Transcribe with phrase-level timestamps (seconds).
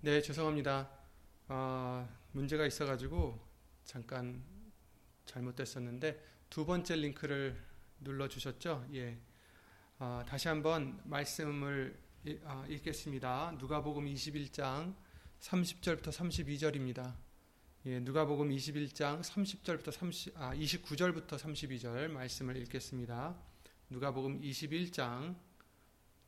[0.00, 0.88] 네, 죄송합니다.
[1.48, 3.36] 아, 문제가 있어가지고
[3.84, 4.44] 잠깐
[5.26, 7.60] 잘못됐었는데 두 번째 링크를
[7.98, 8.86] 눌러 주셨죠?
[8.94, 9.18] 예.
[9.98, 11.98] 아, 다시 한번 말씀을
[12.44, 13.56] 아, 읽겠습니다.
[13.58, 14.94] 누가복음 21장
[15.40, 17.16] 30절부터 32절입니다.
[17.86, 23.36] 예, 누가복음 21장 30절부터 30, 아, 29절부터 32절 말씀을 읽겠습니다.
[23.90, 25.34] 누가복음 21장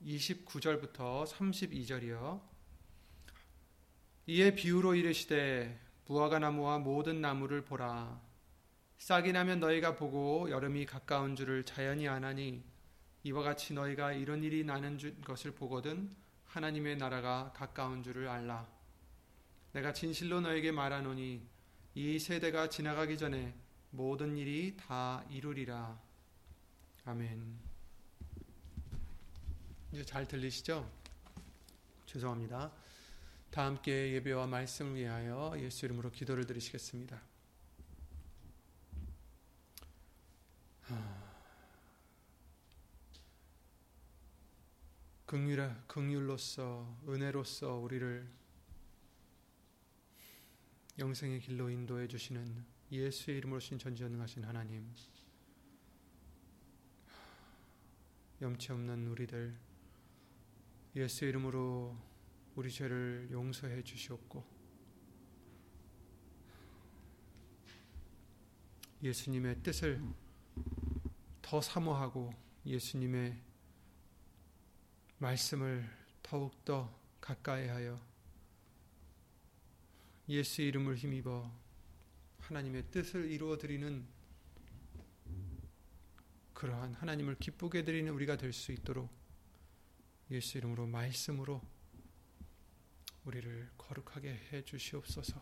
[0.03, 2.50] 29절부터 32절이요.
[4.31, 5.77] 이에 비유로 이르시되
[6.07, 8.21] 무화과 나무와 모든 나무를 보라.
[8.97, 12.63] 싹이 나면 너희가 보고 여름이 가까운 줄을 자연히 아나니
[13.25, 18.69] 이와 같이 너희가 이런 일이 나는 것을 보거든 하나님의 나라가 가까운 줄을 알라.
[19.73, 21.45] 내가 진실로 너에게 말하노니
[21.97, 23.53] 이 세대가 지나가기 전에
[23.91, 25.99] 모든 일이 다 이루리라.
[27.05, 27.59] 아멘.
[29.91, 30.89] 이제 잘 들리시죠?
[32.07, 32.71] 죄송합니다.
[33.51, 37.21] 다 함께 예배와 말씀을 위하여 예수 이름으로 기도를 드리시겠습니다.
[45.27, 48.29] 긍휼, 긍휼로서 은혜로서 우리를
[50.99, 54.93] 영생의 길로 인도해 주시는 예수의 이름으로 신 전지전능하신 하나님
[58.41, 59.57] 염치 없는 우리들
[60.97, 62.10] 예수 이름으로
[62.61, 64.45] 우리 죄를 용서해 주시옵고
[69.03, 69.99] 예수님의 뜻을
[71.41, 72.35] 더 사모하고
[72.67, 73.35] 예수님의
[75.17, 75.89] 말씀을
[76.23, 77.99] 더욱더 가까이 하여
[80.29, 81.51] 예수 이름을 힘입어
[82.41, 84.07] 하나님의 뜻을 이루어 드리는
[86.53, 89.09] 그러한 하나님을 기쁘게 드리는 우리가 될 수 있도록
[90.31, 91.63] 예수 이름으로 말씀으로
[93.31, 95.41] 우리를 거룩하게 해 주시옵소서.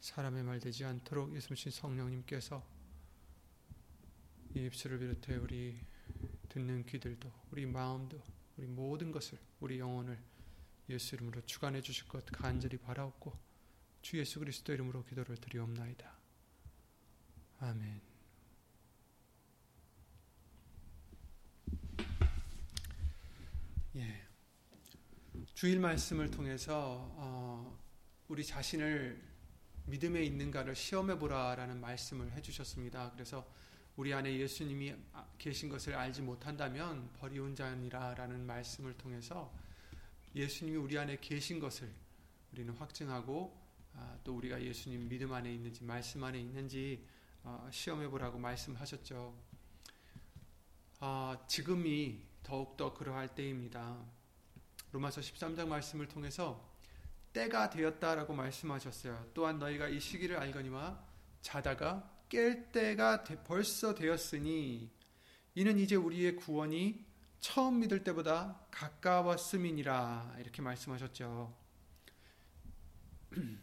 [0.00, 2.66] 사람의 말 되지 않도록 예수님 성령님께서
[4.56, 5.78] 이 입술을 비롯해 우리
[6.48, 8.20] 듣는 귀들도 우리 마음도
[8.56, 10.18] 우리 모든 것을 우리 영혼을
[10.88, 13.38] 예수 이름으로 주관해 주실 것 간절히 바라옵고
[14.02, 16.16] 주 예수 그리스도 이름으로 기도를 드리옵나이다.
[17.60, 18.00] 아멘.
[23.96, 24.25] 예.
[25.56, 27.80] 주일 말씀을 통해서 어,
[28.28, 29.18] 우리 자신을
[29.86, 33.12] 믿음에 있는가를 시험해 보라라는 말씀을 해주셨습니다.
[33.12, 33.50] 그래서
[33.96, 34.94] 우리 안에 예수님이
[35.38, 39.50] 계신 것을 알지 못한다면 버리운 자니라라는 말씀을 통해서
[40.34, 41.90] 예수님이 우리 안에 계신 것을
[42.52, 43.58] 우리는 확증하고
[43.94, 47.02] 아, 또 우리가 예수님 믿음 안에 있는지 말씀 안에 있는지
[47.44, 49.34] 어, 시험해 보라고 말씀하셨죠.
[51.00, 54.15] 아, 지금이 더욱더 그러할 때입니다.
[54.96, 56.74] 로마서 13장 말씀을 통해서
[57.34, 59.30] 때가 되었다라고 말씀하셨어요.
[59.34, 61.04] 또한 너희가 이 시기를 알거니와
[61.42, 64.90] 자다가 깰 때가 벌써 되었으니
[65.54, 67.04] 이는 이제 우리의 구원이
[67.40, 71.54] 처음 믿을 때보다 가까웠음이니라 이렇게 말씀하셨죠.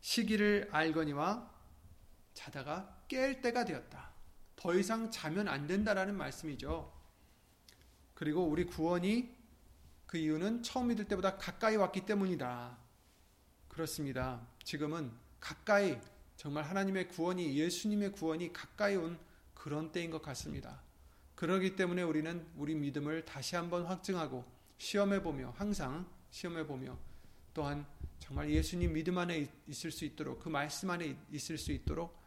[0.00, 1.54] 시기를 알거니와
[2.32, 4.12] 자다가 깰 때가 되었다.
[4.56, 6.97] 더 이상 자면 안 된다라는 말씀이죠.
[8.18, 9.32] 그리고 우리 구원이
[10.04, 12.76] 그 이유는 처음 믿을 때보다 가까이 왔기 때문이다.
[13.68, 14.44] 그렇습니다.
[14.64, 15.96] 지금은 가까이
[16.34, 19.16] 정말 하나님의 구원이 예수님의 구원이 가까이 온
[19.54, 20.82] 그런 때인 것 같습니다.
[21.36, 24.44] 그러기 때문에 우리는 우리 믿음을 다시 한번 확증하고
[24.78, 26.98] 시험해 보며 항상 시험해 보며
[27.54, 27.86] 또한
[28.18, 32.18] 정말 예수님 믿음 안에 있을 수 있도록 그 말씀 안에 있을 수 있도록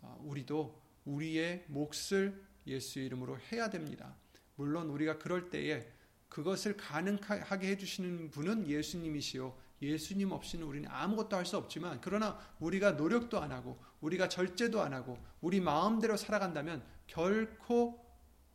[0.00, 4.14] 어, 우리도 우리의 몫을 예수 이름으로 해야 됩니다.
[4.60, 5.90] 물론 우리가 그럴 때에
[6.28, 9.56] 그것을 가능하게 해주시는 분은 예수님이시요.
[9.80, 14.92] 예수님 없이는 우리는 아무것도 할 수 없지만, 그러나 우리가 노력도 안 하고, 우리가 절제도 안
[14.92, 18.04] 하고, 우리 마음대로 살아간다면 결코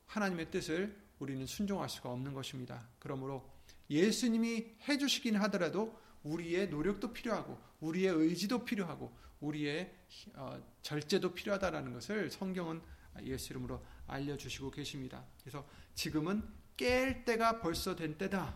[0.05, 2.87] 하나님의 뜻을 우리는 순종할 수가 없는 것입니다.
[2.99, 3.49] 그러므로
[3.89, 9.91] 예수님이 해주시긴 하더라도 우리의 노력도 필요하고, 우리의 의지도 필요하고, 우리의
[10.35, 12.79] 어, 절제도 필요하다라는 것을 성경은
[13.23, 15.25] 예수 이름으로 알려주시고 계십니다.
[15.41, 16.43] 그래서 지금은
[16.77, 18.55] 깰 때가 벌써 된 때다.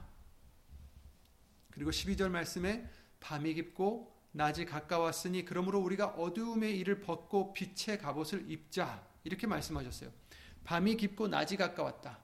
[1.72, 9.08] 그리고 12절 말씀에 밤이 깊고 낮이 가까웠으니 그러므로 우리가 어두움의 일을 벗고 빛의 갑옷을 입자.
[9.24, 10.12] 이렇게 말씀하셨어요.
[10.64, 12.20] 밤이 깊고 낮이 가까웠다.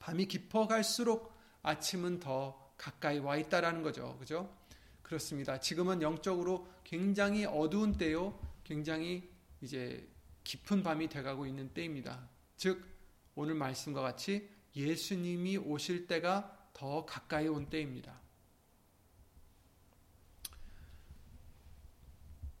[0.00, 1.32] 밤이 깊어갈수록
[1.62, 4.16] 아침은 더 가까이 와 있다라는 거죠.
[4.18, 4.56] 그죠?
[5.02, 5.60] 그렇습니다.
[5.60, 8.38] 지금은 영적으로 굉장히 어두운 때요.
[8.64, 9.28] 굉장히
[9.60, 10.08] 이제
[10.50, 12.28] 깊은 밤이 돼가고 있는 때입니다.
[12.56, 12.84] 즉
[13.36, 18.20] 오늘 말씀과 같이 예수님이 오실 때가 더 가까이 온 때입니다.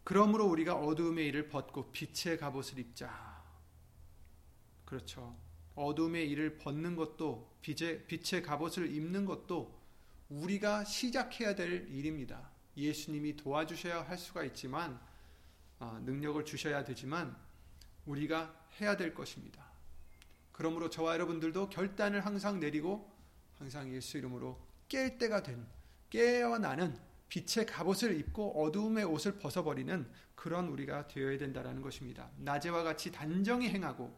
[0.04, 3.44] 그러므로 우리가 어두움의 일을 벗고 빛의 갑옷을 입자.
[4.84, 5.36] 그렇죠.
[5.74, 9.76] 어둠의 일을 벗는 것도 빛의, 빛의 갑옷을 입는 것도
[10.28, 12.52] 우리가 시작해야 될 일입니다.
[12.76, 15.00] 예수님이 도와주셔야 할 수가 있지만
[15.80, 17.49] 어, 능력을 주셔야 되지만
[18.06, 19.64] 우리가 해야 될 것입니다.
[20.52, 23.10] 그러므로 저와 여러분들도 결단을 항상 내리고
[23.58, 25.66] 항상 예수 이름으로 깰 때가 된
[26.10, 26.98] 깨어나는
[27.28, 32.28] 빛의 갑옷을 입고 어두움의 옷을 벗어버리는 그런 우리가 되어야 된다는 것입니다.
[32.38, 34.14] 낮에와 같이 단정히 행하고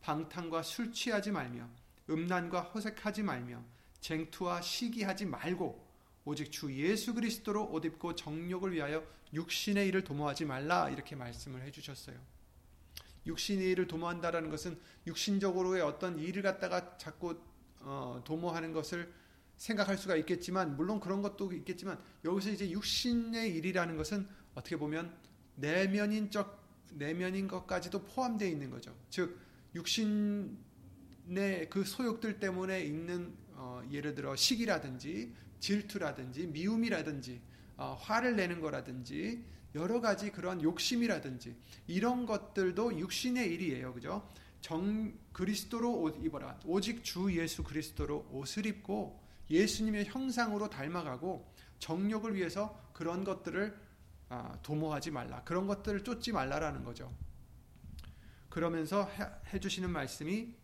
[0.00, 1.68] 방탕과 술 취하지 말며
[2.10, 3.62] 음란과 허색하지 말며
[4.00, 5.86] 쟁투와 시기하지 말고
[6.24, 12.16] 오직 주 예수 그리스도로 옷 입고 정욕을 위하여 육신의 일을 도모하지 말라 이렇게 말씀을 해주셨어요.
[13.28, 17.40] 육신의 일을 도모한다라는 것은 육신적으로의 어떤 일을 갖다가 자꾸
[17.80, 19.12] 어, 도모하는 것을
[19.56, 25.14] 생각할 수가 있겠지만 물론 그런 것도 있겠지만 여기서 이제 육신의 일이라는 것은 어떻게 보면
[25.56, 26.58] 내면인적
[26.94, 28.96] 내면인 것까지도 포함되어 있는 거죠.
[29.10, 29.38] 즉
[29.74, 30.56] 육신의
[31.68, 37.40] 그 소욕들 때문에 있는 어, 예를 들어 시기라든지 질투라든지 미움이라든지
[37.76, 39.44] 어, 화를 내는 거라든지
[39.78, 43.94] 여러 가지 그런 욕심이라든지 이런 것들도 육신의 일이에요.
[43.94, 44.28] 그죠?
[44.60, 46.58] 정 그리스도로 옷 입어라.
[46.64, 53.88] 오직 주 예수 그리스도로 옷을 입고 예수님의 형상으로 닮아가고 정욕을 위해서 그런 것들을
[54.30, 55.42] 아, 도모하지 말라.
[55.44, 57.10] 그런 것들을 쫓지 말라라는 거죠.
[58.50, 59.08] 그러면서
[59.52, 60.54] 해 주시는 말씀이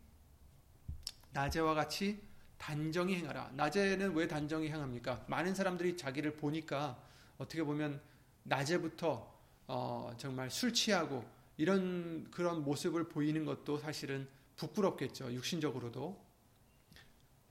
[1.33, 2.21] 낮에와 같이
[2.59, 3.53] 단정히 행하라.
[3.55, 5.25] 낮에는 왜 단정히 행합니까?
[5.29, 7.01] 많은 사람들이 자기를 보니까
[7.39, 8.01] 어떻게 보면
[8.45, 9.33] 낮에부터
[9.67, 11.25] 어, 정말 술 취하고
[11.57, 15.33] 이런 그런 모습을 보이는 것도 사실은 부끄럽겠죠.
[15.33, 16.25] 육신적으로도.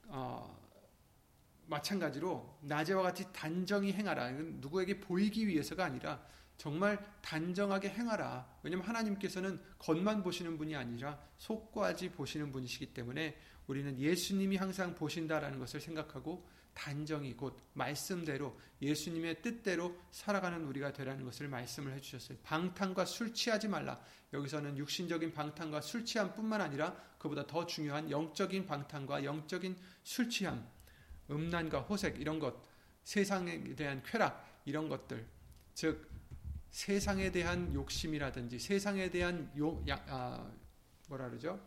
[0.07, 0.63] 어,
[1.67, 4.31] 마찬가지로 낮에와 같이 단정히 행하라.
[4.31, 6.23] 누구에게 보이기 위해서가 아니라
[6.57, 8.47] 정말 단정하게 행하라.
[8.63, 15.79] 왜냐하면 하나님께서는 겉만 보시는 분이 아니라 속까지 보시는 분이시기 때문에 우리는 예수님이 항상 보신다라는 것을
[15.79, 22.39] 생각하고 단정히 곧 말씀대로 예수님의 뜻대로 살아가는 우리가 되라는 것을 말씀을 해주셨어요.
[22.43, 24.01] 방탕과 술 취하지 말라.
[24.33, 30.67] 여기서는 육신적인 방탕과 술 취함뿐만 아니라 그보다 더 중요한 영적인 방탕과 영적인 술 취함,
[31.29, 32.55] 음란과 호색 이런 것,
[33.03, 35.27] 세상에 대한 쾌락 이런 것들,
[35.73, 36.09] 즉
[36.73, 40.51] 세상에 대한 욕심이라든지 세상에 대한 요, 야, 아,
[41.07, 41.61] 뭐라 그러죠?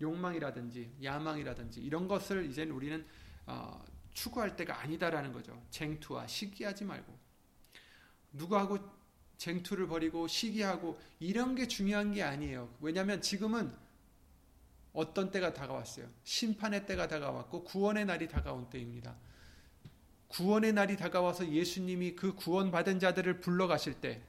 [0.00, 3.04] 욕망이라든지 야망이라든지 이런 것을 이제 우리는
[3.46, 5.60] 어, 추구할 때가 아니다라는 거죠.
[5.70, 7.18] 쟁투와 시기하지 말고
[8.30, 8.78] 누구하고
[9.38, 12.72] 쟁투를 벌이고 시기하고 이런 게 중요한 게 아니에요.
[12.80, 13.74] 왜냐하면 지금은
[14.92, 16.08] 어떤 때가 다가왔어요.
[16.22, 19.16] 심판의 때가 다가왔고 구원의 날이 다가온 때입니다.
[20.28, 24.22] 구원의 날이 다가와서 예수님이 그 구원받은 자들을 불러 가실 때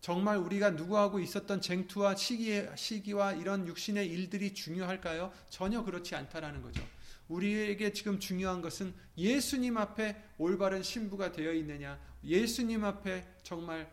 [0.00, 5.32] 정말 우리가 누구하고 있었던 쟁투와 시기, 시기와 이런 육신의 일들이 중요할까요?
[5.50, 6.82] 전혀 그렇지 않다라는 거죠.
[7.28, 13.90] 우리에게 지금 중요한 것은 예수님 앞에 올바른 신부가 되어 있느냐, 예수님 앞에 정말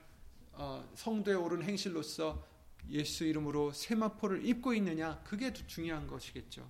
[0.54, 2.44] 어, 성도에 오른 행실로서
[2.90, 6.68] 예수 이름으로 세마포를 입고 있느냐, 그게 중요한 것이겠죠.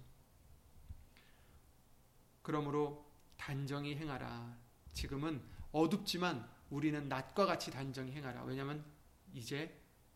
[2.42, 3.06] 그러므로
[3.38, 4.58] 단정히 행하라.
[4.94, 5.42] 지금은
[5.72, 8.44] 어둡지만 우리는 낮과 같이 단정히 행하라.
[8.44, 8.84] 왜냐하면
[9.38, 9.72] 이제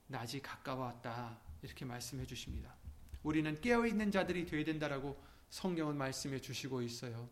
[0.08, 1.40] 낮이 가까워왔다.
[1.62, 2.76] 이렇게 말씀해 주십니다.
[3.24, 7.30] 우리는 깨어 있는 자들이 되어야 된다라고 성경은 말씀해 주시고 있어요.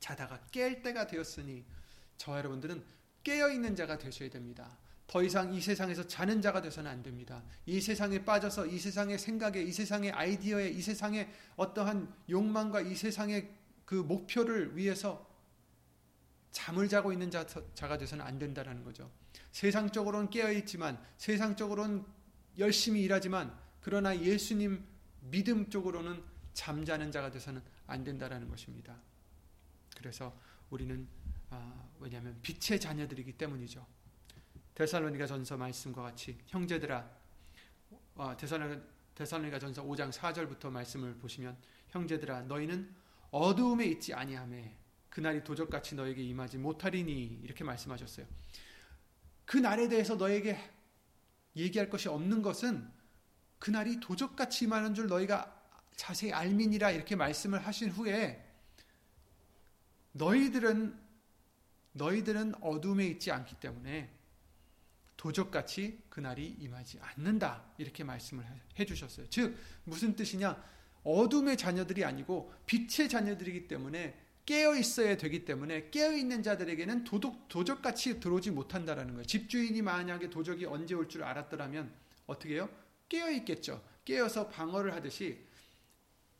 [0.00, 1.64] 자다가 깰 때가 되었으니
[2.16, 2.84] 저 여러분들은
[3.22, 4.76] 깨어 있는 자가 되셔야 됩니다.
[5.06, 7.42] 더 이상 이 세상에서 자는 자가 되서는 안 됩니다.
[7.66, 13.50] 이 세상에 빠져서 이 세상의 생각에, 이 세상의 아이디어에, 이 세상의 어떠한 욕망과 이 세상의
[13.84, 15.29] 그 목표를 위해서
[16.50, 19.10] 잠을 자고 있는 자, 가 되서는 안 된다는 거죠.
[19.52, 22.04] 세상적으로는 깨어있지만, 세상적으로는
[22.58, 24.84] 열심히 일하지만, 그러나 예수님
[25.20, 28.96] 믿음 쪽으로는 잠자는 자가 되서는 안 된다라는 것입니다.
[29.96, 30.36] 그래서
[30.70, 31.06] 우리는
[31.50, 33.84] 아, 왜냐하면 빛의 자녀들이기 때문이죠.
[34.74, 37.10] 데살로니가 전서 말씀과 같이 형제들아
[38.16, 38.36] 아,
[39.14, 41.56] 데살로니가 전서 5장 4절부터 말씀을 보시면
[41.88, 42.94] 형제들아 너희는
[43.30, 44.76] 어두움에 있지 아니하매
[45.10, 48.26] 그날이 도적같이 너에게 임하지 못하리니 이렇게 말씀하셨어요.
[49.44, 50.58] 그 날에 대해서 너에게
[51.56, 52.88] 얘기할 것이 없는 것은
[53.58, 55.60] 그날이 도적같이 임하는 줄 너희가
[55.96, 58.46] 자세히 알민이라 이렇게 말씀을 하신 후에
[60.12, 60.98] 너희들은
[61.92, 64.10] 너희들은 어둠에 있지 않기 때문에
[65.16, 68.46] 도적같이 그날이 임하지 않는다 이렇게 말씀을
[68.78, 69.28] 해 주셨어요.
[69.28, 70.62] 즉 무슨 뜻이냐?
[71.02, 78.18] 어둠의 자녀들이 아니고 빛의 자녀들이기 때문에 깨어 있어야 되기 때문에 깨어 있는 자들에게는 도둑 도적같이
[78.18, 79.24] 들어오지 못한다라는 거예요.
[79.24, 81.88] 집주인이 만약에 도적이 언제 올 줄 알았더라면
[82.26, 82.68] 어떻게 해요?
[83.08, 83.80] 깨어 있겠죠.
[84.04, 85.38] 깨어서 방어를 하듯이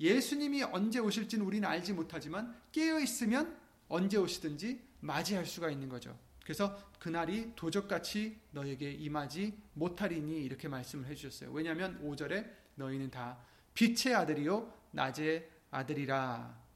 [0.00, 3.56] 예수님이 언제 오실지는 우리는 알지 못하지만 깨어 있으면
[3.88, 6.18] 언제 오시든지 맞이할 수가 있는 거죠.
[6.42, 11.52] 그래서 그날이 도적같이 너에게 임하지 못하리니 이렇게 말씀을 해주셨어요.
[11.52, 13.38] 왜냐하면 5절에 너희는 다
[13.74, 16.69] 빛의 아들이요 낮의 아들이라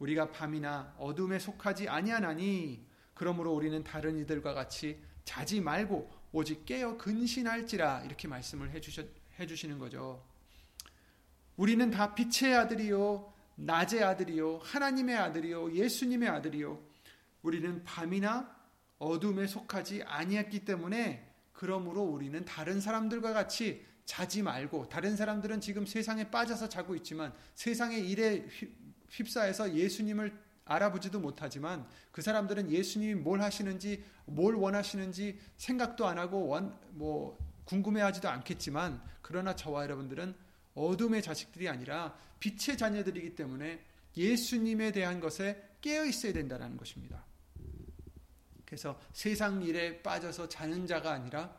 [0.00, 8.02] 우리가 밤이나 어둠에 속하지 아니하나니 그러므로 우리는 다른 이들과 같이 자지 말고 오직 깨어 근신할지라
[8.04, 9.04] 이렇게 말씀을 해주셔,
[9.38, 10.24] 해주시는 거죠.
[11.56, 16.82] 우리는 다 빛의 아들이요 낮의 아들이요 하나님의 아들이요 예수님의 아들이요
[17.42, 18.56] 우리는 밤이나
[18.98, 26.30] 어둠에 속하지 아니했기 때문에 그러므로 우리는 다른 사람들과 같이 자지 말고 다른 사람들은 지금 세상에
[26.30, 28.46] 빠져서 자고 있지만 세상의 일에
[29.10, 36.78] 휩싸여서 예수님을 알아보지도 못하지만 그 사람들은 예수님이 뭘 하시는지 뭘 원하시는지 생각도 안 하고 원,
[36.90, 40.34] 뭐 궁금해하지도 않겠지만 그러나 저와 여러분들은
[40.74, 43.84] 어둠의 자식들이 아니라 빛의 자녀들이기 때문에
[44.16, 47.24] 예수님에 대한 것에 깨어 있어야 된다는 것입니다.
[48.64, 51.56] 그래서 세상 일에 빠져서 자는 자가 아니라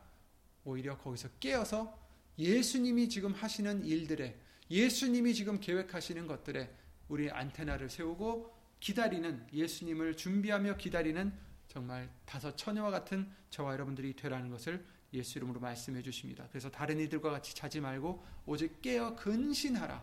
[0.64, 2.00] 오히려 거기서 깨어서
[2.40, 4.40] 예수님이 지금 하시는 일들에
[4.70, 6.74] 예수님이 지금 계획하시는 것들에
[7.12, 11.34] 우리 안테나를 세우고 기다리는 예수님을 준비하며 기다리는
[11.68, 16.48] 정말 다섯 처녀와 같은 저와 여러분들이 되라는 것을 예수 이름으로 말씀해 주십니다.
[16.50, 20.02] 그래서 다른 이들과 같이 자지 말고 오직 깨어 근신하라.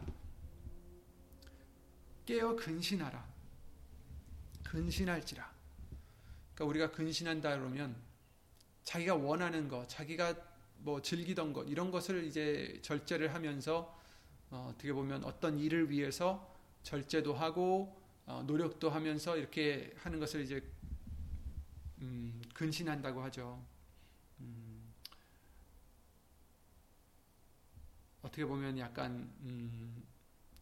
[2.27, 3.27] 깨어 근신하라.
[4.65, 5.51] 근신할지라.
[6.55, 7.97] 그러니까 우리가 근신한다 그러면
[8.85, 10.35] 자기가 원하는 것, 자기가
[10.81, 13.99] 뭐 즐기던 것 이런 것을 이제 절제를 하면서
[14.51, 16.58] 어, 떻게 보면 어떤 일을 위해서
[16.89, 20.63] 절제도 하고 어, 노력도 하면서 이렇게 하는 것을 이제
[22.01, 23.63] 음, 근신한다고 하죠.
[24.41, 24.91] 음,
[28.23, 30.03] 어떻게 보면 약간 음,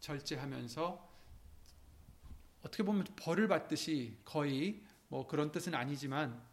[0.01, 1.09] 절제하면서
[2.63, 6.45] 어떻게 보면 벌을 받듯이 거의 뭐 그런 뜻은 아니지만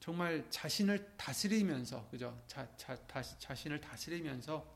[0.00, 2.42] 정말 자신을 다스리면서 그죠?
[2.46, 4.74] 자, 자, 다, 자신을 다스리면서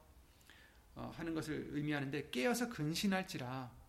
[0.95, 3.86] 어, 하는 것을 의미하는데 깨어서 근신할지라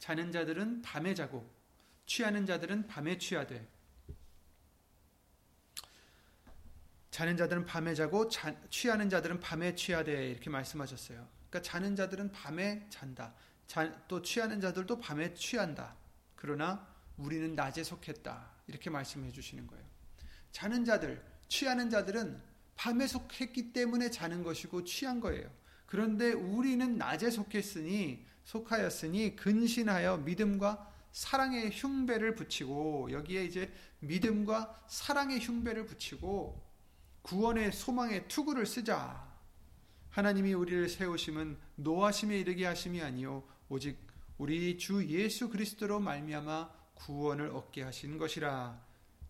[0.00, 1.48] 자는 자들은 밤에 자고
[2.06, 3.68] 취하는 자들은 밤에 취하되
[7.10, 11.28] 자는 자들은 밤에 자고 자, 취하는 자들은 밤에 취하되 이렇게 말씀하셨어요.
[11.48, 13.34] 그러니까 자는 자들은 밤에 잔다.
[13.66, 15.96] 자, 또 취하는 자들도 밤에 취한다.
[16.34, 16.88] 그러나
[17.18, 18.50] 우리는 낮에 속했다.
[18.68, 19.84] 이렇게 말씀해 주시는 거예요.
[20.50, 22.40] 자는 자들, 취하는 자들은
[22.74, 25.50] 밤에 속했기 때문에 자는 것이고 취한 거예요.
[25.84, 35.86] 그런데 우리는 낮에 속했으니 속하였으니 근신하여 믿음과 사랑의 흉배를 붙이고 여기에 이제 믿음과 사랑의 흉배를
[35.86, 36.70] 붙이고
[37.22, 39.28] 구원의 소망의 투구를 쓰자.
[40.10, 43.98] 하나님이 우리를 세우심은 노하심에 이르게 하심이 아니요 오직
[44.38, 48.80] 우리 주 예수 그리스도로 말미암아 구원을 얻게 하신 것이라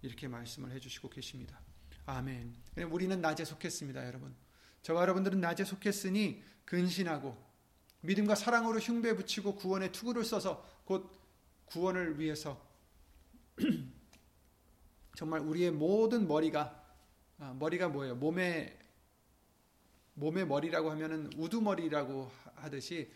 [0.02, 1.60] 이렇게 말씀을 해주시고 계십니다.
[2.06, 2.54] 아멘.
[2.90, 4.34] 우리는 낮에 속했습니다, 여러분.
[4.82, 7.49] 저와 여러분들은 낮에 속했으니 근신하고
[8.02, 11.10] 믿음과 사랑으로 흉배 붙이고 구원의 투구를 써서 곧
[11.66, 12.60] 구원을 위해서
[15.16, 16.80] 정말 우리의 모든 머리가
[17.38, 18.16] 아, 머리가 뭐예요?
[18.16, 18.78] 몸의
[20.14, 23.10] 몸의 머리라고 하면은 우두머리라고 하듯이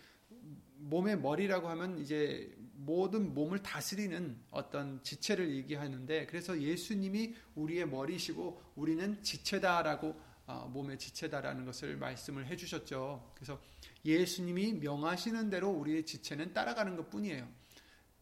[0.77, 9.23] 몸의 머리라고 하면 이제 모든 몸을 다스리는 어떤 지체를 얘기하는데 그래서 예수님이 우리의 머리시고 우리는
[9.23, 13.33] 지체다라고 어, 몸의 지체다라는 것을 말씀을 해주셨죠.
[13.35, 13.61] 그래서
[14.05, 17.49] 예수님이 명하시는 대로 우리의 지체는 따라가는 것 뿐이에요.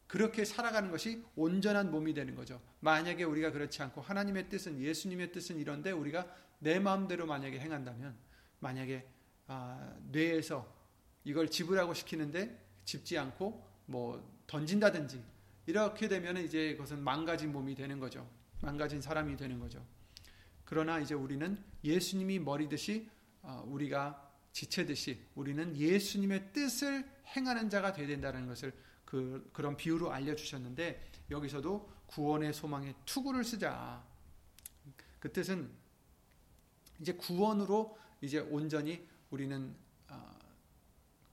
[0.06, 2.60] 그렇게 살아가는 것이 온전한 몸이 되는 거죠.
[2.80, 6.26] 만약에 우리가 그렇지 않고 하나님의 뜻은 예수님의 뜻은 이런데 우리가
[6.58, 8.14] 내 마음대로 만약에 행한다면
[8.60, 9.06] 만약에
[9.46, 10.70] 아, 뇌에서
[11.24, 15.22] 이걸 집으라고 시키는데 집지 않고 뭐 던진다든지
[15.66, 18.28] 이렇게 되면 이제 그것은 망가진 몸이 되는 거죠.
[18.60, 19.84] 망가진 사람이 되는 거죠.
[20.64, 23.08] 그러나 이제 우리는 예수님이 머리듯이
[23.42, 28.72] 어, 우리가 지체듯이 우리는 예수님의 뜻을 행하는 자가 되야 된다는 것을
[29.04, 34.04] 그, 그런 비유로 알려주셨는데 여기서도 구원의 소망에 투구를 쓰자.
[35.18, 35.70] 그 뜻은
[37.00, 39.74] 이제 구원으로 이제 온전히 우리는
[40.08, 40.38] 어,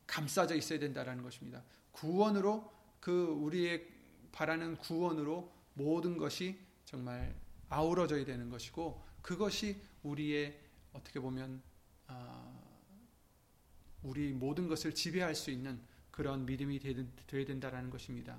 [0.08, 1.64] 감싸져 있어야 된다라는 것입니다.
[1.92, 3.88] 구원으로 그 우리의
[4.32, 7.36] 바라는 구원으로 모든 것이 정말
[7.70, 10.60] 아우러져야 되는 것이고 그것이 우리의
[10.94, 11.62] 어떻게 보면
[12.08, 12.59] 아,
[14.04, 15.80] 우리 모든 것을 지배할 수 있는
[16.12, 18.38] 그런 믿음이 되어야 된다라는 것입니다.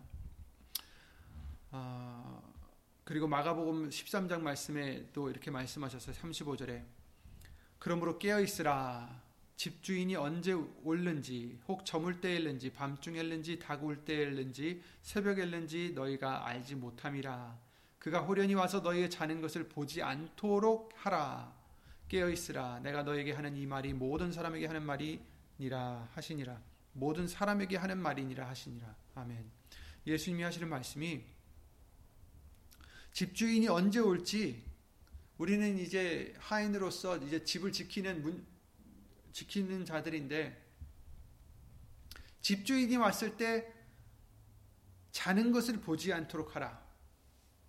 [1.70, 2.42] 아,
[3.04, 6.14] 그리고 마가복음 13장 말씀에 또 이렇게 말씀하셨어요.
[6.14, 6.84] 35절에
[7.78, 9.22] 그러므로 깨어 있으라
[9.56, 17.58] 집주인이 언제 올는지 혹 저물 때일는지 밤중일는지 다구울 때일는지 새벽일는지 너희가 알지 못함이라
[17.98, 21.54] 그가 호련히 와서 너희의 자는 것을 보지 않도록 하라
[22.08, 25.20] 깨어 있으라 내가 너에게 하는 이 말이 모든 사람에게 하는 말이
[25.60, 26.60] 니라 하시니라
[26.92, 29.48] 모든 사람에게 하는 말이니라 하시니라 아멘
[30.06, 31.22] 예수님이 하시는 말씀이
[33.12, 34.64] 집주인이 언제 올지
[35.38, 38.46] 우리는 이제 하인으로서 이제 집을 지키는 문,
[39.32, 40.70] 지키는 자들인데
[42.42, 43.72] 집주인이 왔을 때
[45.12, 46.80] 자는 것을 보지 않도록 하라.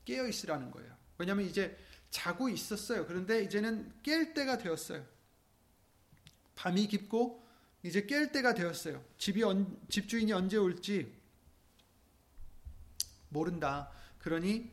[0.06, 0.96] 깨어 있으라는 거예요.
[1.18, 1.78] 왜냐하면 이제
[2.10, 3.06] 자고 있었어요.
[3.06, 5.06] 그런데 이제는 깰 때가 되었어요.
[6.56, 7.41] 밤이 깊고
[7.84, 9.04] 이제 깰 때가 되었어요.
[9.18, 11.12] 집이 언, 집주인이 언제 올지
[13.30, 13.92] 모른다.
[14.20, 14.72] 그러니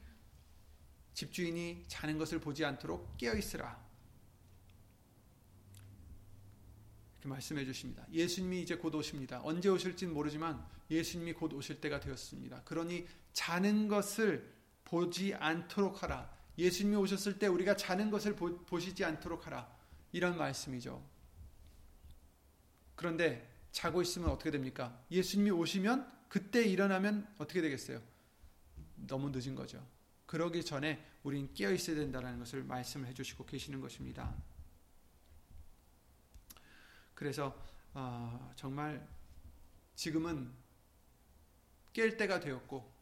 [1.14, 3.82] 집주인이 자는 것을 보지 않도록 깨어 있으라.
[7.14, 8.06] 이렇게 말씀해 주십니다.
[8.12, 9.40] 예수님이 이제 곧 오십니다.
[9.42, 12.62] 언제 오실지는 모르지만 예수님이 곧 오실 때가 되었습니다.
[12.64, 16.30] 그러니 자는 것을 보지 않도록 하라.
[16.56, 19.68] 예수님이 오셨을 때 우리가 자는 것을 보, 보시지 않도록 하라.
[20.12, 21.02] 이런 말씀이죠.
[22.98, 25.00] 그런데 자고 있으면 어떻게 됩니까?
[25.12, 28.02] 예수님이 오시면 그때 일어나면 어떻게 되겠어요?
[29.06, 29.86] 너무 늦은 거죠.
[30.26, 34.34] 그러기 전에 우린 깨어 있어야 된다는 것을 말씀을 해주시고 계시는 것입니다.
[37.14, 37.56] 그래서
[37.94, 39.06] 어, 정말
[39.94, 40.50] 지금은
[41.92, 42.92] 깰 때가 되었고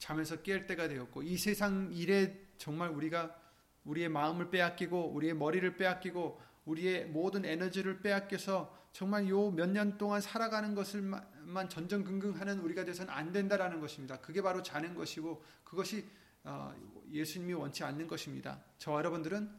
[0.00, 3.40] 잠에서 깰 때가 되었고 이 세상 일에 정말 우리가
[3.84, 10.20] 우리의 마음을 빼앗기고 우리의 머리를 빼앗기고 우리의 모든 에너지를 빼앗겨서 정말 요 몇 년 동안
[10.20, 14.20] 살아가는 것을만 전전긍긍하는 우리가 돼서는 안 된다라는 것입니다.
[14.20, 16.08] 그게 바로 자는 것이고 그것이
[16.44, 16.74] 어,
[17.10, 18.62] 예수님이 원치 않는 것입니다.
[18.78, 19.50] 저와 여러분들은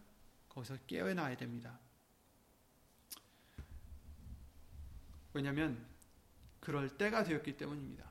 [0.50, 1.80] 거기서 깨어나야 됩니다.
[5.34, 5.86] 왜냐하면
[6.62, 8.06] 그럴 때가 되었기 때문입니다.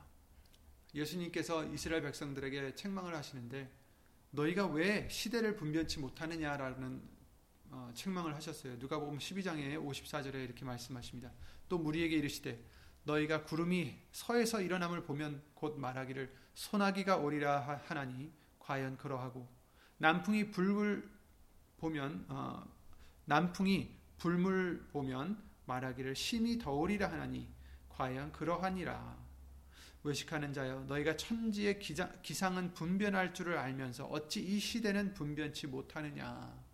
[0.93, 3.69] 예수님께서 이스라엘 백성들에게 책망을 하시는데
[4.31, 7.14] 너희가 왜 시대를 분변치 못하느냐라는
[7.75, 8.77] 어, 책망을 하셨어요.
[8.77, 11.29] 누가복음 12장에 54절에 이렇게 말씀하십니다.
[11.67, 12.63] 또 무리에게 이르시되
[13.03, 19.47] 너희가 구름이 서에서 일어남을 보면 곧 말하기를 소나기가 오리라 하나니 과연 그러하고
[19.97, 21.07] 남풍이 불을
[21.77, 22.65] 보면 어,
[23.25, 27.53] 남풍이 불물 보면 말하기를 심히 더우리라 하나니
[27.89, 29.17] 과연 그러하니라
[30.03, 31.79] 외식하는 자여 너희가 천지의
[32.21, 36.64] 기상은 분변할 줄을 알면서 어찌 이 시대는 분변치 못하느냐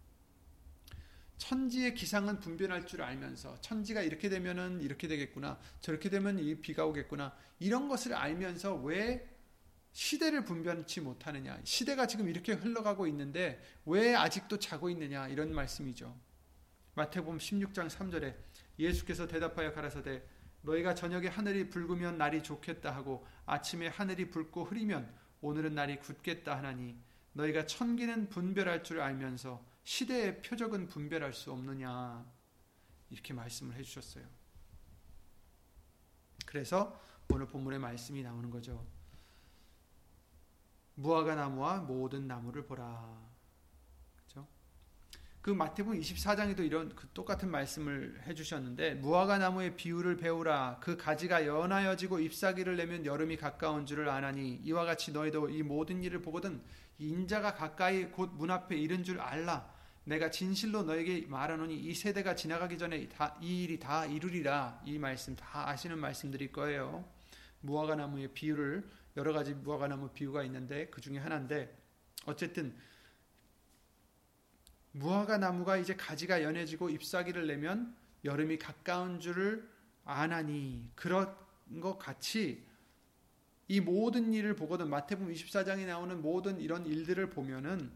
[1.42, 7.36] 천지의 기상은 분변할 줄 알면서 천지가 이렇게 되면은 이렇게 되겠구나 저렇게 되면 이 비가 오겠구나
[7.60, 9.28] 이런 것을 알면서 왜
[9.92, 16.16] 시대를 분변치 못하느냐 시대가 지금 이렇게 흘러가고 있는데 왜 아직도 자고 있느냐 이런 말씀이죠.
[16.94, 18.36] 마태복음 16장 3절에
[18.78, 20.22] 예수께서 대답하여 가라사대
[20.62, 26.96] 너희가 저녁에 하늘이 붉으면 날이 좋겠다 하고 아침에 하늘이 붉고 흐리면 오늘은 날이 굳겠다 하나니
[27.34, 32.26] 너희가 천기는 분별할 줄 알면서 시대의 표적은 분별할 수 없느냐
[33.10, 34.26] 이렇게 말씀을 해주셨어요.
[36.46, 38.86] 그래서 오늘 본문의 말씀이 나오는 거죠.
[40.96, 43.31] 무화과 나무와 모든 나무를 보라.
[45.42, 50.78] 그 마태복음 24장에도 이런 그 똑같은 말씀을 해주셨는데 무화과 나무의 비유를 배우라.
[50.82, 56.22] 그 가지가 연하여지고 잎사귀를 내면 여름이 가까운 줄을 아나니 이와 같이 너희도 이 모든 일을
[56.22, 56.62] 보거든
[57.00, 59.68] 인자가 가까이 곧 문 앞에 이른 줄 알라.
[60.04, 64.82] 내가 진실로 너에게 말하노니 이 세대가 지나가기 전에 다, 이 일이 다 이루리라.
[64.86, 67.04] 이 말씀 다 아시는 말씀들일 거예요.
[67.62, 71.76] 무화과 나무의 비유를 여러 가지 무화과 나무 비유가 있는데 그 중에 하나인데
[72.26, 72.76] 어쨌든
[74.94, 79.68] 무화과 나무가 이제 가지가 연해지고 잎사귀를 내면 여름이 가까운 줄을
[80.04, 80.90] 아나니.
[80.96, 81.34] 그런
[81.80, 82.66] 것 같이
[83.68, 84.90] 이 모든 일을 보거든.
[84.90, 87.92] 마태복음 24장에 나오는 모든 이런 일들을 보면은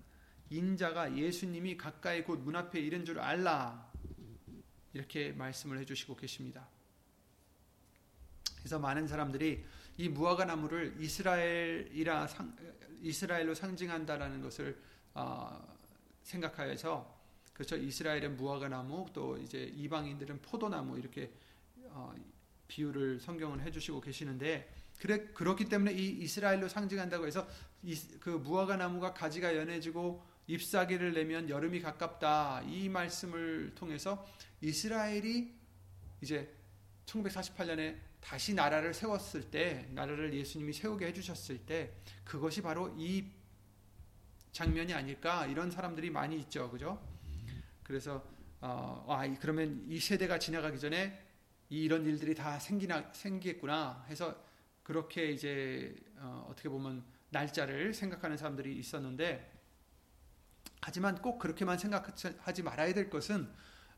[0.49, 3.91] 인자가 예수님이 가까이 곧 문 앞에 이른 줄 알라.
[4.93, 6.67] 이렇게 말씀을 해주시고 계십니다.
[8.59, 9.65] 그래서 많은 사람들이
[9.97, 12.55] 이 무화과 나무를 이스라엘이라 상,
[13.01, 14.81] 이스라엘로 상징한다라는 것을
[15.13, 15.74] 어,
[16.25, 17.15] 생각하여서
[17.53, 21.31] 그렇죠 이스라엘은 무화과 나무 또 이제 이방인들은 포도나무 이렇게
[21.85, 22.13] 어,
[22.67, 27.47] 비유를 성경을 해주시고 계시는데 그래 그렇기 때문에 이 이스라엘로 상징한다고 해서
[27.83, 32.61] 이, 그 무화과 나무가 가지가 연해지고 잎사귀를 내면 여름이 가깝다.
[32.67, 34.25] 이 말씀을 통해서
[34.61, 35.53] 이스라엘이
[36.21, 36.53] 이제
[37.05, 43.25] 1948년에 다시 나라를 세웠을 때, 나라를 예수님이 세우게 해주셨을 때, 그것이 바로 이
[44.55, 46.97] 장면이 아닐까 이런 사람들이 많이 있죠, 그죠?
[47.83, 48.25] 그래서
[48.61, 51.21] 어, 아 그러면 이 세대가 지나가기 전에
[51.67, 54.41] 이런 일들이 다 생기나 생기겠구나 해서
[54.81, 59.51] 그렇게 이제 어, 어떻게 보면 날짜를 생각하는 사람들이 있었는데
[60.81, 63.51] 하지만 꼭 그렇게만 생각하지 말아야 될 것은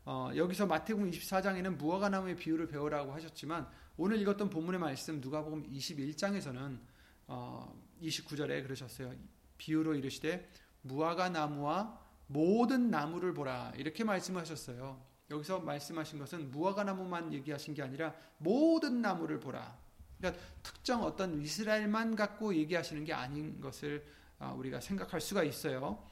[0.04, 6.80] 어, 여기서 마태복음 24장에는 무화과 나무의 비유를 배우라고 하셨지만 오늘 읽었던 본문의 말씀 누가복음 21장에서는
[7.28, 9.37] 어, 29절에 그러셨어요.
[9.58, 10.48] 비유로 이르시되
[10.82, 15.00] 무화과 나무와 모든 나무를 보라 이렇게 말씀하셨어요.
[15.30, 19.78] 여기서 말씀하신 것은 무화과 나무만 얘기하신 게 아니라 모든 나무를 보라.
[20.18, 24.04] 그러니까 특정 어떤 이스라엘만 갖고 얘기하시는 게 아닌 것을
[24.38, 26.02] 어, 우리가 생각할 수가 있어요.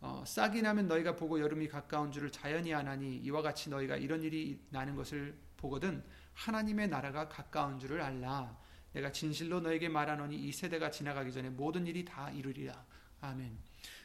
[0.00, 4.60] 어, 싹이 나면 너희가 보고 여름이 가까운 줄을 자연히 아나니 이와 같이 너희가 이런 일이
[4.70, 8.58] 나는 것을 보거든 하나님의 나라가 가까운 줄을 알라.
[8.92, 12.84] 내가 진실로 너에게 말하노니 이 세대가 지나가기 전에 모든 일이 다 이루리라.
[13.24, 13.56] 아멘.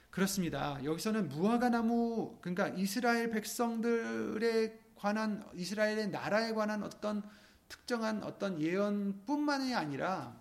[0.10, 0.84] 그렇습니다.
[0.84, 7.22] 여기서는 무화과 나무 그러니까 이스라엘 백성들에 관한 이스라엘의 나라에 관한 어떤
[7.68, 10.36] 특정한 어떤 예언뿐만이 아니라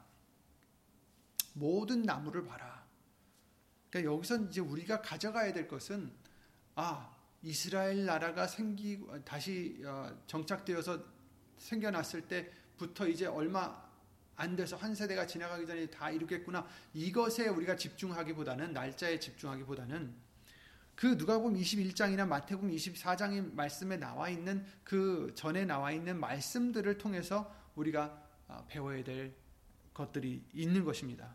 [1.55, 2.87] 모든 나무를 봐라.
[3.91, 6.13] 그러니까 여기서 이제 우리가 가져가야 될 것은
[6.75, 11.05] 아 이스라엘 나라가 생기 다시 어, 정착되어서
[11.59, 13.88] 생겨났을 때부터 이제 얼마
[14.39, 20.15] 안 돼서 한 세대가 지나가기 전에 다 이루겠구나 이것에 우리가 집중하기보다는 날짜에 집중하기보다는
[20.95, 28.27] 그 누가복음 21장이나 마태복음 24장의 말씀에 나와 있는 그 전에 나와 있는 말씀들을 통해서 우리가
[28.47, 29.35] 어, 배워야 될
[29.93, 31.35] 것들이 있는 것입니다.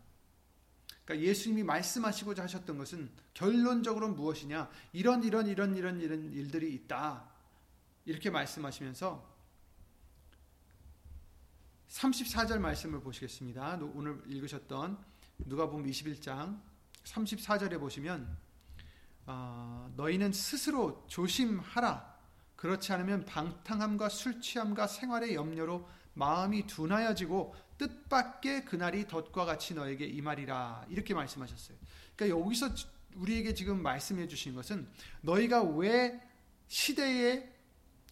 [1.04, 4.70] 그러니까 예수님이 말씀하시고자 하셨던 것은 결론적으로 무엇이냐?
[4.94, 7.28] 이런 이런 이런 이런 이런 일들이 있다.
[8.06, 9.33] 이렇게 말씀하시면서
[11.94, 13.78] 34절 말씀을 보시겠습니다.
[13.94, 14.98] 오늘 읽으셨던
[15.38, 16.60] 누가복음 21장
[17.04, 18.36] 34절에 보시면
[19.26, 22.14] 어, 너희는 스스로 조심하라.
[22.56, 30.20] 그렇지 않으면 방탕함과 술 취함과 생활의 염려로 마음이 둔하여지고 뜻밖의 그날이 덫과 같이 너에게 이
[30.20, 31.76] 말이라 이렇게 말씀하셨어요.
[32.16, 32.70] 그러니까 여기서
[33.14, 34.88] 우리에게 지금 말씀해 주신 것은
[35.20, 36.20] 너희가 왜
[36.66, 37.52] 시대에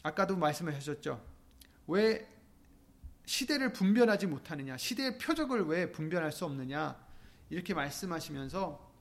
[0.04, 1.20] 아까도 말씀하셨죠.
[1.88, 2.31] 왜
[3.24, 6.98] 시대를 분별하지 못하느냐, 시대의 표적을 왜 분별할 수 없느냐
[7.50, 8.92] 이렇게 말씀하시면서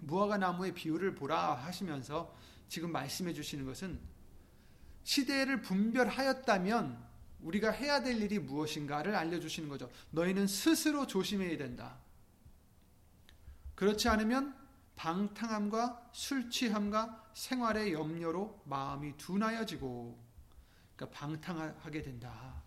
[0.00, 2.34] 무화과 나무의 비유를 보라 하시면서
[2.68, 3.98] 지금 말씀해 주시는 것은
[5.04, 9.90] 시대를 분별하였다면 우리가 해야 될 일이 무엇인가를 알려주시는 거죠.
[10.10, 11.98] 너희는 스스로 조심해야 된다.
[13.74, 14.56] 그렇지 않으면
[14.96, 20.18] 방탕함과 술 취함과 생활의 염려로 마음이 둔하여지고
[20.96, 22.63] 그러니까 방탕하게 된다.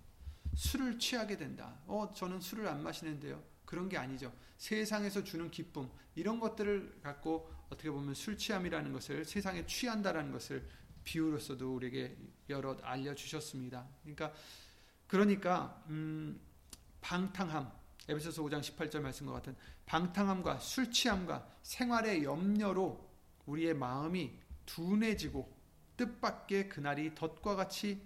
[0.58, 1.80] 술을 취하게 된다.
[1.86, 3.42] 어, 저는 술을 안 마시는데요.
[3.64, 4.34] 그런 게 아니죠.
[4.58, 10.68] 세상에서 주는 기쁨 이런 것들을 갖고 어떻게 보면 술 취함이라는 것을 세상에 취한다라는 것을
[11.04, 12.18] 비유로서도 우리에게
[12.50, 13.88] 여러 알려 주셨습니다.
[14.02, 14.34] 그러니까
[15.06, 16.42] 그러니까 음,
[17.02, 17.72] 방탕함
[18.10, 23.08] 에베소서 5장 18절 말씀과 같은 방탕함과 술 취함과 생활의 염려로
[23.46, 25.56] 우리의 마음이 둔해지고
[25.98, 28.02] 뜻밖의 그날이 덫과 같이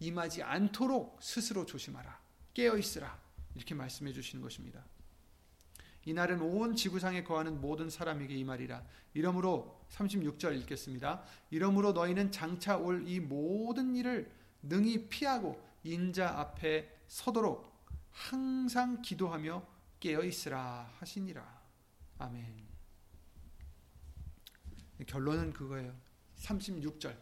[0.00, 2.18] 임하지 않도록 스스로 조심하라.
[2.54, 3.18] 깨어 있으라.
[3.54, 4.84] 이렇게 말씀해 주시는 것입니다.
[6.06, 8.82] 이날은 온 지구상에 거하는 모든 사람에게 이 말이라.
[9.12, 11.22] 이러므로 36절 읽겠습니다.
[11.50, 14.30] 이러므로 너희는 장차 올 이 모든 일을
[14.62, 17.70] 능히 피하고 인자 앞에 서도록
[18.12, 19.66] 항상 기도하며
[20.00, 21.60] 깨어 있으라 하시니라.
[22.18, 22.68] 아멘.
[25.06, 25.94] 결론은 그거예요.
[26.38, 27.16] 36절.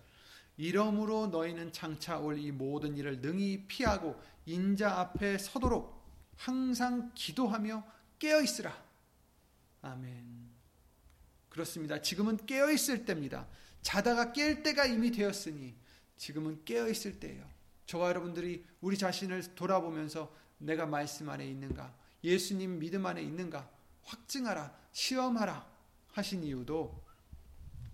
[0.58, 5.96] 이러므로 너희는 장차 올 이 모든 일을 능히 피하고 인자 앞에 서도록
[6.36, 7.84] 항상 기도하며
[8.18, 8.76] 깨어 있으라.
[9.82, 10.48] 아멘.
[11.48, 12.02] 그렇습니다.
[12.02, 13.46] 지금은 깨어 있을 때입니다.
[13.82, 15.74] 자다가 깰 때가 이미 되었으니
[16.16, 17.48] 지금은 깨어 있을 때예요.
[17.86, 21.94] 저와 여러분들이 우리 자신을 돌아보면서 내가 말씀 안에 있는가,
[22.24, 23.70] 예수님 믿음 안에 있는가
[24.02, 25.66] 확증하라, 시험하라
[26.12, 27.02] 하신 이유도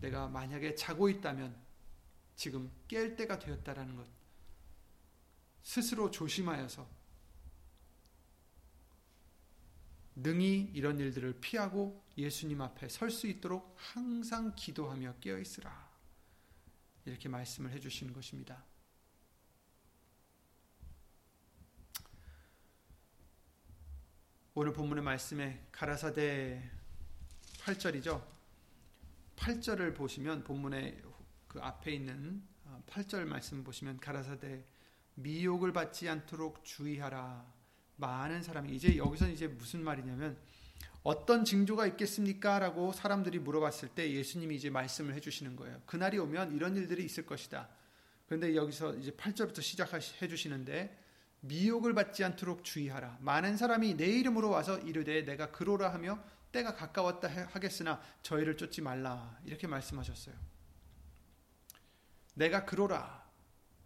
[0.00, 1.54] 내가 만약에 자고 있다면
[2.36, 4.06] 지금 깰 때가 되었다라는 것.
[5.62, 6.88] 스스로 조심하여서
[10.16, 15.92] 능히 이런 일들을 피하고 예수님 앞에 설 수 있도록 항상 기도하며 깨어 있으라.
[17.04, 18.64] 이렇게 말씀을 해 주시는 것입니다.
[24.54, 26.70] 오늘 본문의 말씀에 가라사대
[27.58, 28.24] 8절이죠.
[29.36, 31.02] 8절을 보시면 본문의
[31.54, 32.42] 그 앞에 있는
[32.88, 34.64] 8절 어, 말씀 보시면 가라사대
[35.14, 37.46] 미혹을 받지 않도록 주의하라.
[37.94, 40.36] 많은 사람이 이제 여기서 이제 무슨 말이냐면
[41.04, 42.58] 어떤 징조가 있겠습니까?
[42.58, 45.80] 라고 사람들이 물어봤을 때 예수님이 이제 말씀을 해 주시는 거예요.
[45.86, 47.68] 그날이 오면 이런 일들이 있을 것이다.
[48.26, 50.98] 그런데 여기서 이제 8절부터 시작해 주시는데
[51.38, 53.18] 미혹을 받지 않도록 주의하라.
[53.20, 56.18] 많은 사람이 내 이름으로 와서 이르되 내가 그로라 하며
[56.50, 59.38] 때가 가까웠다 하겠으나 저희를 쫓지 말라.
[59.44, 60.53] 이렇게 말씀하셨어요.
[62.34, 63.24] 내가 그로라.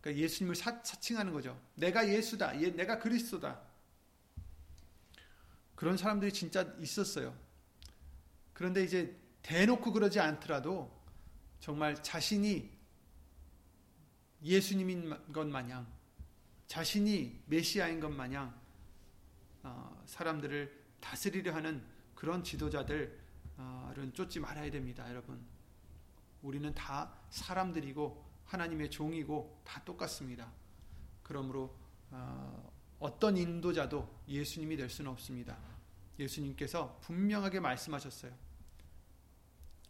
[0.01, 1.61] 그러니까 예수님을 사, 칭하는 거죠.
[1.75, 2.61] 내가 예수다.
[2.61, 3.61] 예, 내가 그리스도다.
[5.75, 7.37] 그런 사람들이 진짜 있었어요.
[8.53, 10.91] 그런데 이제 대놓고 그러지 않더라도
[11.61, 12.77] 정말 자신이
[14.43, 15.87] 예수님인 것 마냥
[16.67, 18.59] 자신이 메시아인 것 마냥
[19.63, 21.85] 어, 사람들을 다스리려 하는
[22.15, 25.41] 그런 지도자들은 쫓지 말아야 됩니다, 여러분.
[26.43, 30.51] 우리는 다 사람들이고 하나님의 종이고 다 똑같습니다.
[31.23, 31.75] 그러므로
[32.11, 35.57] 어, 어떤 인도자도 예수님이 될 수는 없습니다.
[36.19, 38.33] 예수님께서 분명하게 말씀하셨어요.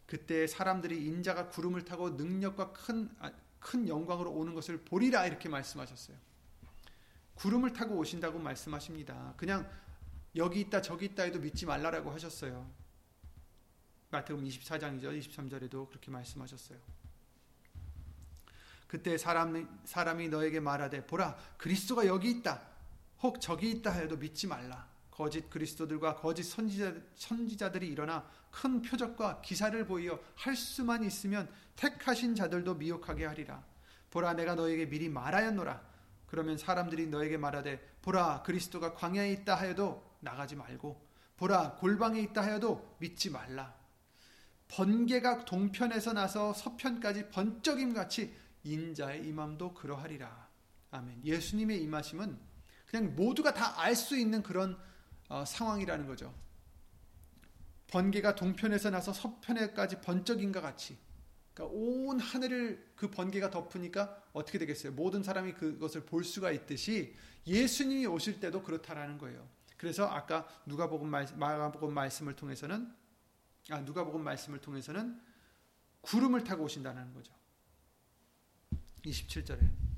[0.06, 6.16] 그때 사람들이 인자가 구름을 타고 능력과 큰, 아, 큰 영광으로 오는 것을 보리라 이렇게 말씀하셨어요.
[7.34, 9.34] 구름을 타고 오신다고 말씀하십니다.
[9.36, 9.70] 그냥
[10.34, 12.68] 여기 있다 저기 있다 해도 믿지 말라라고 하셨어요.
[14.10, 15.18] 마태복음 24장이죠.
[15.18, 16.78] 23절에도 그렇게 말씀하셨어요.
[18.88, 22.60] 그때 사람, 사람이 너에게 말하되 보라 그리스도가 여기 있다
[23.22, 24.88] 혹 저기 있다 해도 믿지 말라.
[25.10, 32.76] 거짓 그리스도들과 거짓 선지자, 선지자들이 일어나 큰 표적과 기사를 보이어 할 수만 있으면 택하신 자들도
[32.76, 33.62] 미혹하게 하리라.
[34.10, 35.82] 보라 내가 너에게 미리 말하였노라.
[36.26, 41.04] 그러면 사람들이 너에게 말하되 보라 그리스도가 광야에 있다 하여도 나가지 말고
[41.36, 43.74] 보라 골방에 있다 하여도 믿지 말라.
[44.68, 50.48] 번개가 동편에서 나서 서편까지 번쩍임 같이 인자의 임함도 그러하리라.
[50.90, 51.24] 아멘.
[51.24, 52.38] 예수님의 임하심은
[52.86, 54.78] 그냥 모두가 다 알 수 있는 그런
[55.28, 56.34] 어, 상황이라는 거죠.
[57.88, 60.98] 번개가 동편에서 나서 서편에까지 번쩍인가 같이.
[61.54, 64.92] 그러니까 온 하늘을 그 번개가 덮으니까 어떻게 되겠어요?
[64.92, 67.14] 모든 사람이 그것을 볼 수가 있듯이
[67.46, 69.48] 예수님이 오실 때도 그렇다라는 거예요.
[69.76, 72.92] 그래서 아까 누가복음 마가복음 말씀을 통해서는
[73.70, 75.20] 아 누가복음 말씀을 통해서는
[76.00, 77.32] 구름을 타고 오신다는 거죠.
[79.04, 79.88] 27절에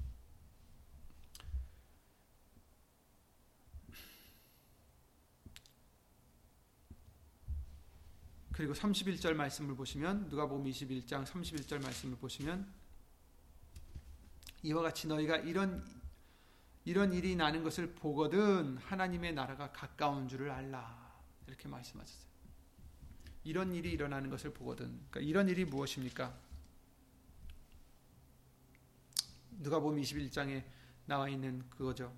[8.52, 12.70] 그리고 31절 말씀을 보시면 누가복음 21장 31절 말씀을 보시면
[14.62, 15.82] 이와 같이 너희가 이런
[16.84, 21.10] 이런 일이 나는 것을 보거든 하나님의 나라가 가까운 줄을 알라
[21.46, 22.30] 이렇게 말씀하셨어요.
[23.44, 24.86] 이런 일이 일어나는 것을 보거든.
[25.10, 26.49] 그러니까 이런 일이 무엇입니까?
[29.60, 30.64] 누가복음 21장에
[31.04, 32.12] 나와 있는 그거죠.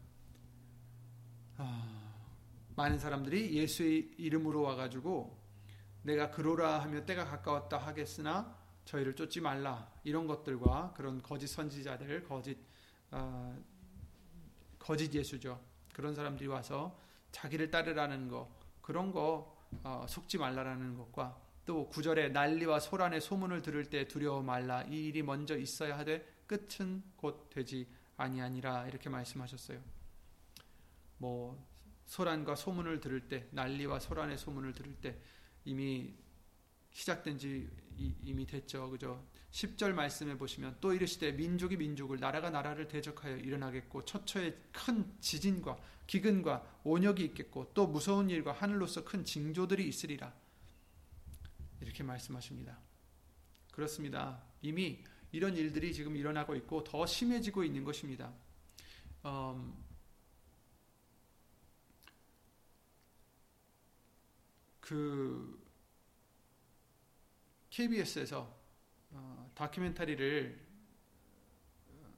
[1.56, 2.14] 아,
[2.76, 5.42] 많은 사람들이 예수의 이름으로 와가지고
[6.02, 9.90] 내가 그로라 하며 때가 가까웠다 하겠으나 저희를 쫓지 말라.
[10.04, 12.58] 이런 것들과 그런 거짓 선지자들 거짓
[13.10, 13.56] 어,
[14.78, 15.60] 거짓 예수죠.
[15.92, 16.96] 그런 사람들이 와서
[17.32, 18.48] 자기를 따르라는 거
[18.80, 24.82] 그런 거 어, 속지 말라라는 것과 또 구절에 난리와 소란의 소문을 들을 때 두려워 말라.
[24.84, 27.88] 이 일이 먼저 있어야 하되 끝은 곧 되지
[28.18, 29.82] 아니하니라 이렇게 말씀하셨어요.
[31.16, 31.66] 뭐
[32.04, 35.18] 소란과 소문을 들을 때 난리와 소란의 소문을 들을 때
[35.64, 36.14] 이미
[36.90, 38.90] 시작된 지 이미 됐죠.
[38.90, 39.26] 그죠?
[39.50, 46.80] 10절 말씀에 보시면 또 이르시되 민족이 민족을 나라가 나라를 대적하여 일어나겠고 처처에 큰 지진과 기근과
[46.84, 50.34] 온역이 있겠고 또 무서운 일과 하늘로서 큰 징조들이 있으리라.
[51.80, 52.78] 이렇게 말씀하십니다.
[53.72, 54.42] 그렇습니다.
[54.60, 58.32] 이미 이런 일들이 지금 일어나고 있고 더 심해지고 있는 것입니다.
[59.24, 59.74] 음,
[64.80, 65.58] 그
[67.70, 68.54] KBS에서
[69.12, 70.60] 어, 다큐멘터리를
[71.88, 72.14] 어,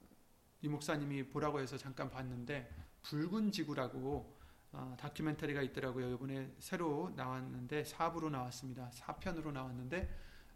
[0.61, 2.69] 이 목사님이 보라고 해서 잠깐 봤는데
[3.03, 4.35] 붉은 지구라고
[4.73, 6.13] 어, 다큐멘터리가 있더라고요.
[6.15, 8.89] 이번에 새로 나왔는데 4부로 나왔습니다.
[8.93, 10.15] 4편으로 나왔는데 어,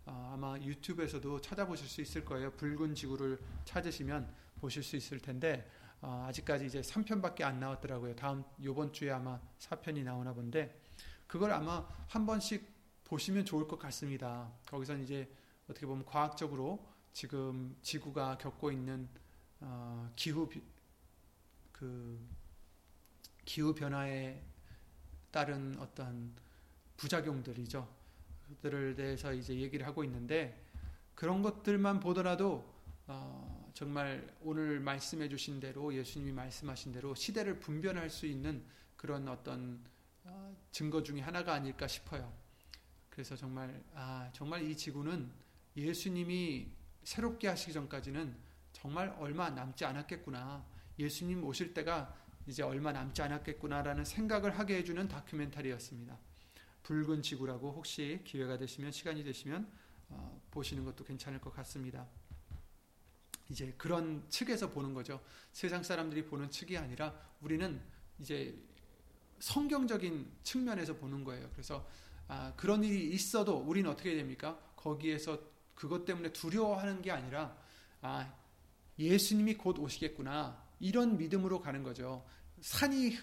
[0.09, 2.51] 아마 유튜브에서도 찾아보실 수 있을 거예요.
[2.51, 5.69] 붉은 지구를 찾으시면 보실 수 있을 텐데
[6.01, 8.15] 어, 아직까지 이제 3편밖에 안 나왔더라고요.
[8.15, 10.81] 다음 요번 주에 아마 4편이 나오나 본데
[11.27, 12.67] 그걸 아마 한 번씩
[13.03, 14.51] 보시면 좋을 것 같습니다.
[14.67, 15.29] 거기서 이제
[15.69, 19.09] 어떻게 보면 과학적으로 지금 지구가 겪고 있는
[19.61, 20.49] 어, 기후
[21.71, 22.19] 그
[23.45, 24.41] 기후 변화에
[25.31, 26.33] 따른 어떤
[26.97, 27.98] 부작용들이죠.
[28.49, 30.65] 그들을 대해서 이제 얘기를 하고 있는데
[31.15, 32.65] 그런 것들만 보더라도
[33.07, 38.63] 어, 정말 오늘 말씀해 주신 대로 예수님이 말씀하신 대로 시대를 분별할 수 있는
[38.95, 39.83] 그런 어떤
[40.23, 42.31] 어, 증거 중에 하나가 아닐까 싶어요.
[43.09, 45.29] 그래서 정말 아 정말 이 지구는
[45.75, 46.71] 예수님이
[47.03, 48.35] 새롭게 하시기 전까지는
[48.71, 50.65] 정말 얼마 남지 않았겠구나.
[50.97, 56.17] 예수님 오실 때가 이제 얼마 남지 않았겠구나라는 생각을 하게 해주는 다큐멘터리였습니다.
[56.83, 59.71] 붉은 지구라고 혹시 기회가 되시면 시간이 되시면
[60.09, 62.07] 어, 보시는 것도 괜찮을 것 같습니다.
[63.49, 65.19] 이제 그런 측에서 보는 거죠.
[65.51, 67.81] 세상 사람들이 보는 측이 아니라 우리는
[68.19, 68.55] 이제
[69.39, 71.49] 성경적인 측면에서 보는 거예요.
[71.51, 71.87] 그래서
[72.27, 74.59] 아, 그런 일이 있어도 우리는 어떻게 됩니까?
[74.75, 75.39] 거기에서
[75.73, 77.57] 그것 때문에 두려워하는 게 아니라
[78.01, 78.31] 아,
[78.99, 82.25] 예수님이 곧 오시겠구나 이런 믿음으로 가는 거죠.
[82.61, 83.17] 산이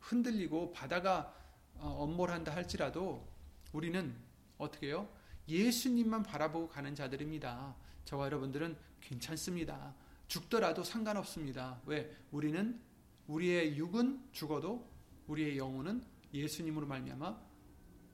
[0.00, 1.34] 흔들리고 바다가
[1.78, 3.26] 어, 엄몰한다 할지라도
[3.72, 4.14] 우리는
[4.58, 5.08] 어떻게 해요?
[5.48, 7.74] 예수님만 바라보고 가는 자들입니다.
[8.04, 9.94] 저와 여러분들은 괜찮습니다.
[10.28, 11.80] 죽더라도 상관없습니다.
[11.86, 12.16] 왜?
[12.30, 12.80] 우리는
[13.26, 14.88] 우리의 육은 죽어도
[15.26, 17.38] 우리의 영혼은 예수님으로 말미암아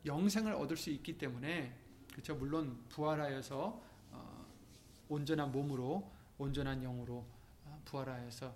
[0.06, 1.76] 영생을 얻을 수 있기 때문에
[2.12, 2.34] 그렇죠.
[2.34, 4.46] 물론 부활하여서 어,
[5.08, 7.26] 온전한 몸으로 온전한 영으로
[7.64, 8.54] 어, 부활하여서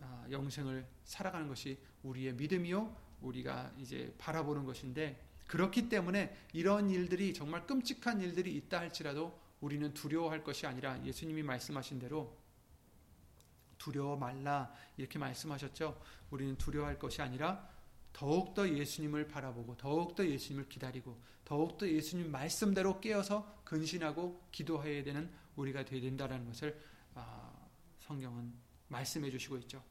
[0.00, 7.66] 어, 영생을 살아가는 것이 우리의 믿음이요 우리가 이제 바라보는 것인데 그렇기 때문에 이런 일들이 정말
[7.66, 12.36] 끔찍한 일들이 있다 할지라도 우리는 두려워할 것이 아니라 예수님이 말씀하신 대로
[13.78, 16.00] 두려워 말라 이렇게 말씀하셨죠.
[16.30, 17.68] 우리는 두려워할 것이 아니라
[18.12, 26.02] 더욱더 예수님을 바라보고 더욱더 예수님을 기다리고 더욱더 예수님 말씀대로 깨어서 근신하고 기도해야 되는 우리가 되어야
[26.02, 26.80] 된다는 것을
[27.14, 27.52] 아,
[28.00, 28.52] 성경은
[28.88, 29.82] 말씀해 주시고 있죠.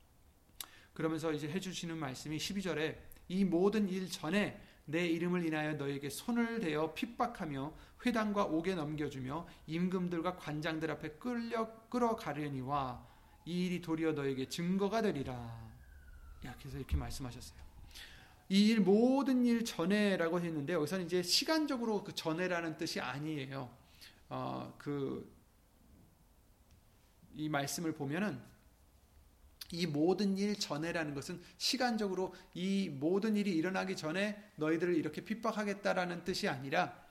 [0.93, 6.93] 그러면서 이제 해주시는 말씀이 12절에 이 모든 일 전에 내 이름을 인하여 너에게 손을 대어
[6.93, 7.73] 핍박하며
[8.05, 13.03] 회당과 옥에 넘겨주며 임금들과 관장들 앞에 끌려 끌어가려니와
[13.45, 15.65] 이 일이 도리어 너에게 증거가 되리라.
[16.59, 17.65] 그래서 이렇게 말씀하셨어요.
[18.49, 23.69] 이 일 모든 일 전에라고 했는데 여기서는 이제 시간적으로 그 전에라는 뜻이 아니에요.
[24.29, 25.35] 어, 그
[27.37, 28.41] 이 말씀을 보면은
[29.75, 36.47] 이 모든 일 전에라는 것은 시간적으로 이 모든 일이 일어나기 전에 너희들을 이렇게 핍박하겠다라는 뜻이
[36.47, 37.03] 아니라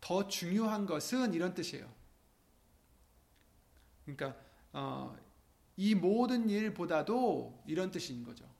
[0.00, 1.88] 더 중요한 것은 이런 뜻이에요.
[4.04, 4.36] 그러니까
[4.72, 5.16] 어,
[5.76, 8.50] 이 모든 일보다도 이런 뜻인 거죠.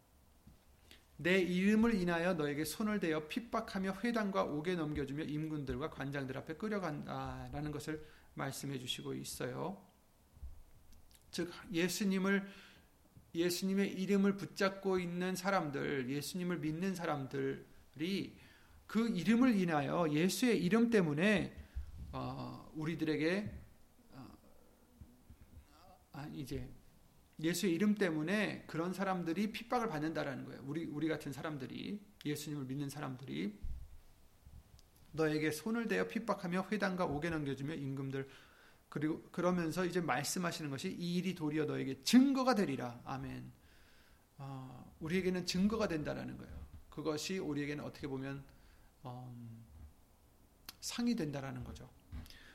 [1.16, 8.04] 내 이름을 인하여 너에게 손을 대어 핍박하며 회당과 옥에 넘겨주며 임군들과 관장들 앞에 끌어간다라는 것을
[8.34, 9.91] 말씀해 주시고 있어요.
[11.32, 12.46] 즉 예수님을
[13.34, 18.36] 예수님의 이름을 붙잡고 있는 사람들, 예수님을 믿는 사람들이
[18.86, 21.56] 그 이름을 인하여 예수의 이름 때문에
[22.12, 23.50] 어, 우리들에게
[24.12, 24.38] 어,
[26.12, 26.70] 아, 이제
[27.40, 30.62] 예수의 이름 때문에 그런 사람들이 핍박을 받는다라는 거예요.
[30.66, 33.58] 우리 우리 같은 사람들이 예수님을 믿는 사람들이
[35.12, 38.28] 너에게 손을 대어 핍박하며 회당과 옥에 넘겨주며 임금들
[38.92, 43.00] 그리고 그러면서 이제 말씀하시는 것이 이 일이 도리어 너에게 증거가 되리라.
[43.06, 43.50] 아멘.
[44.36, 46.52] 어, 우리에게는 증거가 된다라는 거예요.
[46.90, 48.44] 그것이 우리에게는 어떻게 보면
[49.06, 49.64] 음,
[50.82, 51.88] 상이 된다라는 거죠.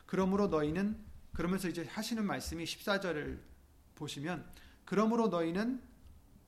[0.06, 3.40] 그러므로 너희는 그러면서 이제 하시는 말씀이 14절을
[3.96, 4.48] 보시면
[4.86, 5.82] 그러므로 너희는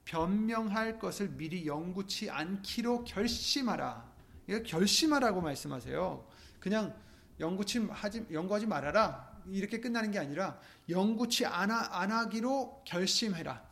[0.06, 4.08] 변명할 것을 미리 영구치 않기로 결심하라.
[4.46, 6.28] 이거 결심하라고 말씀하세요.
[6.60, 6.96] 그냥
[7.40, 9.29] 영구치 하지 영구하지 말아라.
[9.52, 13.68] 이렇게 끝나는 게 아니라 영구치 안, 안 하기로 결심해라.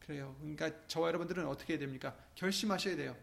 [0.00, 0.36] 그래요.
[0.40, 2.16] 그러니까 저와 여러분들은 어떻게 해야 됩니까?
[2.34, 3.16] 결심하셔야 돼요.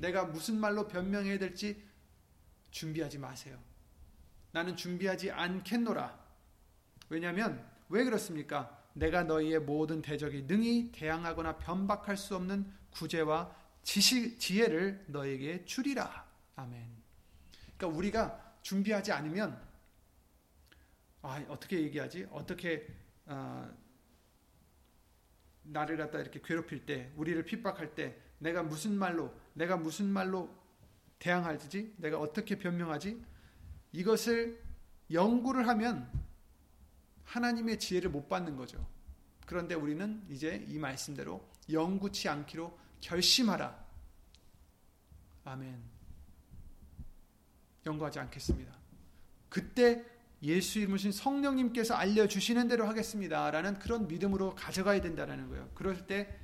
[0.00, 1.82] 내가 무슨 말로 변명해야 될지
[2.70, 3.58] 준비하지 마세요.
[4.50, 6.18] 나는 준비하지 않겠노라.
[7.08, 8.82] 왜냐하면 왜 그렇습니까?
[8.94, 16.26] 내가 너희의 모든 대적이 능히 대항하거나 변박할 수 없는 구제와 지시, 지혜를 너에게 주리라.
[16.56, 16.86] 아멘.
[17.76, 19.60] 그러니까 우리가 준비하지 않으면
[21.22, 22.26] 아, 어떻게 얘기하지?
[22.30, 22.86] 어떻게
[23.26, 23.70] 어,
[25.62, 30.52] 나를 갖다 이렇게 괴롭힐 때, 우리를 핍박할 때, 내가 무슨 말로, 내가 무슨 말로
[31.20, 31.94] 대항하지?
[31.98, 33.24] 내가 어떻게 변명하지?
[33.92, 34.60] 이것을
[35.12, 36.10] 연구를 하면
[37.24, 38.84] 하나님의 지혜를 못 받는 거죠.
[39.46, 43.84] 그런데 우리는 이제 이 말씀대로 영구치 않기로 결심하라.
[45.44, 45.82] 아멘.
[47.86, 48.74] 영구하지 않겠습니다.
[49.48, 50.04] 그때
[50.42, 53.50] 예수 이름으신 성령님께서 알려주시는 대로 하겠습니다.
[53.50, 55.70] 라는 그런 믿음으로 가져가야 된다는 거예요.
[55.74, 56.36] 그럴 때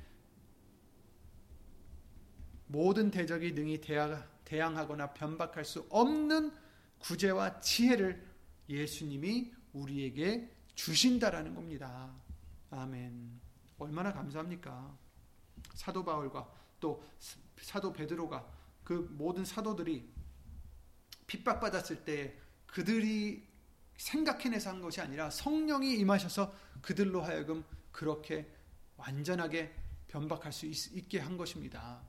[2.67, 3.81] 모든 대적이 능히
[4.45, 6.51] 대항하거나 변박할 수 없는
[6.99, 8.25] 구제와 지혜를
[8.69, 12.13] 예수님이 우리에게 주신다라는 겁니다.
[12.69, 13.41] 아멘.
[13.79, 14.97] 얼마나 감사합니까?
[15.73, 17.03] 사도 바울과 또
[17.59, 18.47] 사도 베드로가
[18.83, 20.09] 그 모든 사도들이
[21.27, 23.48] 핍박받았을 때 그들이
[23.99, 28.49] 생각해내서 한 것이 아니라 성령이 임하셔서 그들로 하여금 그렇게
[28.95, 29.75] 완전하게
[30.07, 32.01] 변박할 수 있, 게 한 것입니다.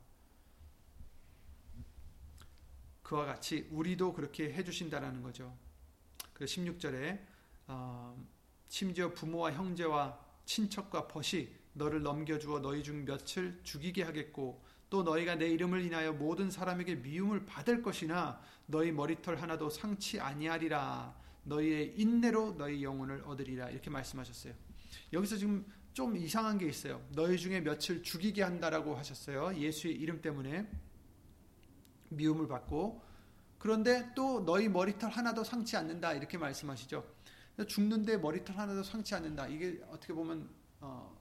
[3.03, 5.57] 그와 같이 우리도 그렇게 해주신다라는 거죠.
[6.32, 7.20] 그 16절에
[7.66, 8.16] 어,
[8.68, 15.49] 심지어 부모와 형제와 친척과 벗이 너를 넘겨주어 너희 중 몇을 죽이게 하겠고 또 너희가 내
[15.49, 21.14] 이름을 인하여 모든 사람에게 미움을 받을 것이나 너희 머리털 하나도 상치 아니하리라
[21.51, 24.55] 너희의 인내로 너희 영혼을 얻으리라 이렇게 말씀하셨어요.
[25.12, 27.05] 여기서 지금 좀 이상한 게 있어요.
[27.11, 29.57] 너희 중에 며칠 죽이게 한다라고 하셨어요.
[29.57, 30.70] 예수의 이름 때문에
[32.11, 33.03] 미움을 받고
[33.59, 37.05] 그런데 또 너희 머리털 하나도 상치 않는다 이렇게 말씀하시죠.
[37.66, 39.48] 죽는데 머리털 하나도 상치 않는다.
[39.48, 40.48] 이게 어떻게 보면
[40.80, 41.20] 어,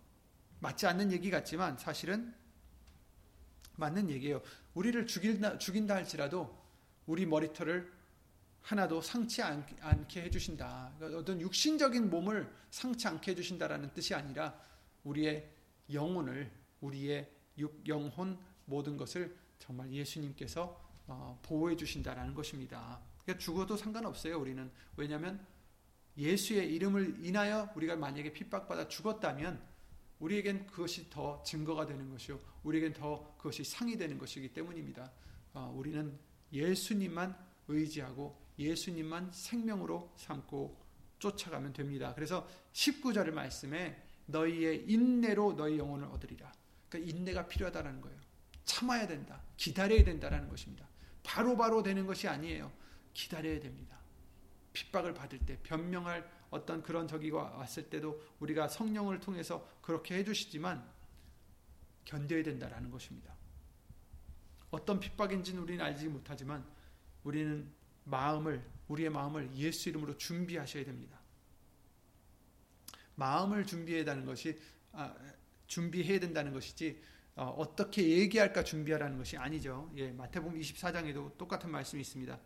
[0.60, 2.34] 맞지 않는 얘기 같지만 사실은
[3.76, 4.42] 맞는 얘기예요.
[4.74, 6.56] 우리를 죽인다, 죽인다 할지라도
[7.08, 7.99] 우리 머리털을
[8.62, 10.93] 하나도 상치 않게 해주신다.
[10.97, 14.60] 그러니까 어떤 육신적인 몸을 상치 않게 해주신다라는 뜻이 아니라
[15.03, 15.49] 우리의
[15.91, 16.51] 영혼을,
[16.82, 23.01] 우리의 육, 영혼 모든 것을 정말 예수님께서 어, 보호해 주신다라는 것입니다.
[23.24, 24.39] 그러니까 죽어도 상관없어요.
[24.39, 25.45] 우리는 왜냐하면
[26.18, 29.62] 예수의 이름을 인하여 우리가 만약에 핍박받아 죽었다면
[30.20, 32.39] 우리에겐 그것이 더 증거가 되는 것이요.
[32.64, 35.12] 우리에겐 더 그것이 상이 되는 것이기 때문입니다.
[35.53, 36.18] 어, 우리는
[36.51, 37.36] 예수님만
[37.68, 40.78] 의지하고 예수님만 생명으로 삼고
[41.20, 42.14] 쫓아가면 됩니다.
[42.14, 46.51] 그래서 19절의 말씀에 너희의 인내로 너희 영혼을 얻으리라.
[46.89, 48.20] 그러니까 인내가 필요하다는 거예요.
[48.66, 49.41] 참아야 된다.
[49.57, 50.88] 기다려야 된다는 것입니다.
[51.24, 52.72] 바로바로 바로 되는 것이 아니에요.
[53.14, 53.97] 기다려야 됩니다.
[54.74, 60.88] 핍박을 받을 때 변명할 어떤 그런 저기가 왔을 때도 우리가 성령을 통해서 그렇게 해주시지만
[62.05, 63.36] 견뎌야 된다라는 것입니다.
[64.72, 66.66] 어떤 핍박인지는 우리는 알지 못하지만
[67.24, 67.72] 우리는
[68.10, 71.20] 마음을 우리의 마음을 예수 이름으로 준비하셔야 됩니다.
[73.16, 74.60] 마음을 준비해야 되는 것이
[74.91, 75.14] 아,
[75.68, 77.01] 준비해야 된다는 것이지
[77.36, 79.91] 어, 떻게 얘기할까 준비하라는 것이 아니죠.
[79.95, 82.39] 예, 마태복음 24장에도 똑같은 말씀이 있습니다.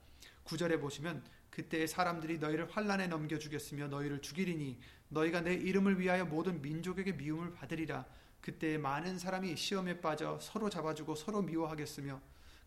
[0.43, 6.61] 9절에 보시면 그때 사람들이 너희를 환란에 넘겨 주겠으며 너희를 죽이리니 너희가 내 이름을 위하여 모든
[6.61, 8.05] 민족에게 미움을 받으리라.
[8.41, 12.21] 그때 많은 사람이 시험에 빠져 서로 잡아주고 서로 미워하겠으며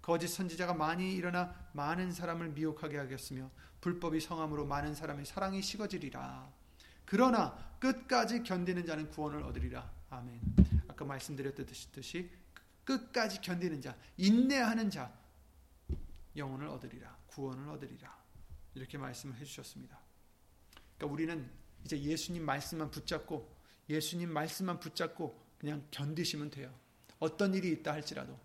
[0.07, 3.51] 거짓 선지자가 많이 일어나 많은 사람을 미혹하게 하겠으며
[3.81, 6.49] 불법이 성함으로 많은 사람의 사랑이 식어지리라.
[7.05, 9.91] 그러나 끝까지 견디는 자는 구원을 얻으리라.
[10.11, 10.41] 아멘.
[10.87, 12.31] 아까 말씀드렸듯이
[12.85, 15.13] 끝까지 견디는 자, 인내하는 자
[16.37, 17.17] 영혼을 얻으리라.
[17.27, 18.17] 구원을 얻으리라.
[18.77, 19.99] 이렇게 말씀을 해 주셨습니다.
[20.97, 21.51] 그러니까 우리는
[21.85, 23.53] 이제 예수님 말씀만 붙잡고
[23.89, 26.73] 예수님 말씀만 붙잡고 그냥 견디시면 돼요.
[27.19, 28.39] 어떤 일이 있다 할지라도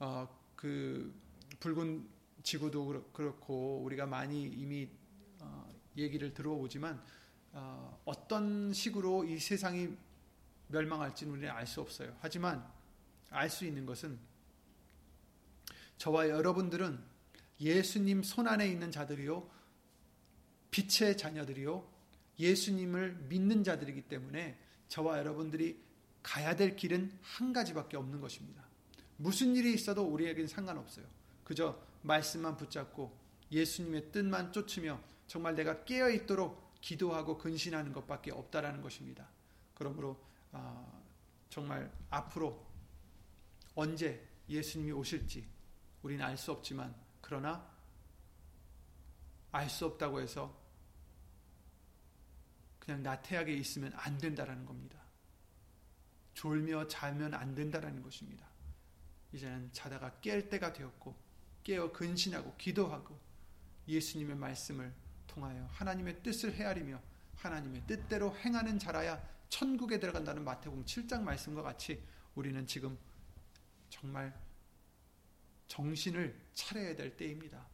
[0.00, 1.14] 어, 그
[1.60, 2.04] 붉은
[2.42, 4.88] 지구도 그렇고 우리가 많이 이미
[5.38, 7.00] 어, 얘기를 들어오지만
[7.52, 9.96] 어, 어떤 식으로 이 세상이
[10.66, 12.16] 멸망할지는 우리는 알 수 없어요.
[12.20, 12.68] 하지만
[13.30, 14.18] 알 수 있는 것은
[15.96, 16.98] 저와 여러분들은
[17.60, 19.48] 예수님 손 안에 있는 자들이요
[20.72, 21.88] 빛의 자녀들이요
[22.40, 25.80] 예수님을 믿는 자들이기 때문에 저와 여러분들이
[26.24, 28.67] 가야 될 길은 한 가지밖에 없는 것입니다.
[29.18, 31.04] 무슨 일이 있어도 우리에겐 상관없어요.
[31.44, 33.16] 그저 말씀만 붙잡고
[33.50, 39.28] 예수님의 뜻만 쫓으며 정말 내가 깨어 있도록 기도하고 근신하는 것밖에 없다라는 것입니다.
[39.74, 40.18] 그러므로
[40.52, 41.02] 어,
[41.50, 42.64] 정말 앞으로
[43.74, 45.46] 언제 예수님이 오실지
[46.02, 47.68] 우리는 알 수 없지만 그러나
[49.52, 50.56] 알 수 없다고 해서
[52.78, 54.98] 그냥 나태하게 있으면 안 된다라는 겁니다.
[56.34, 58.47] 졸며 자면 안 된다라는 것입니다.
[59.32, 61.14] 이제는 자다가 깰 때가 되었고
[61.64, 63.18] 깨어 근신하고 기도하고
[63.86, 64.92] 예수님의 말씀을
[65.26, 67.00] 통하여 하나님의 뜻을 헤아리며
[67.36, 72.02] 하나님의 뜻대로 행하는 자라야 천국에 들어간다는 마태복음 7장 말씀과 같이
[72.34, 72.98] 우리는 지금
[73.88, 74.38] 정말
[75.68, 77.66] 정신을 차려야 될 때입니다.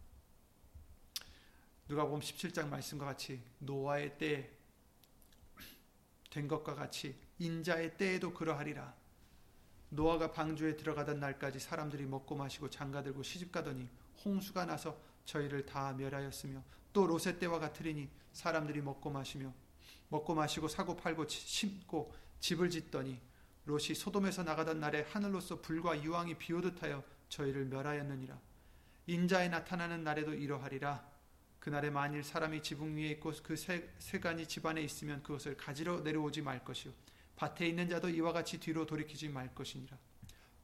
[1.89, 4.51] 누가복음 17장 말씀과 같이 노아의 때에
[6.31, 8.95] 된 것과 같이 인자의 때에도 그러하리라.
[9.95, 13.89] 노아가 방주에 들어가던 날까지 사람들이 먹고 마시고 장가들고 시집가더니
[14.25, 19.53] 홍수가 나서 저희를 다 멸하였으며 또 롯의 때와 같으리니 사람들이 먹고 마시며
[20.09, 23.21] 먹고 마시고 사고 팔고 심고 집을 짓더니
[23.67, 28.39] 롯이 소돔에서 나가던 날에 하늘로서 불과 유황이 비오듯 하여 저희를 멸하였느니라.
[29.07, 31.05] 인자에 나타나는 날에도 이러하리라.
[31.61, 33.57] 그날에 만일 사람이 지붕 위에 있고 그
[33.99, 36.93] 세간이 집안에 있으면 그것을 가지러 내려오지 말 것이요
[37.37, 39.97] 밭에 있는 자도 이와 같이 뒤로 돌이키지 말 것이니라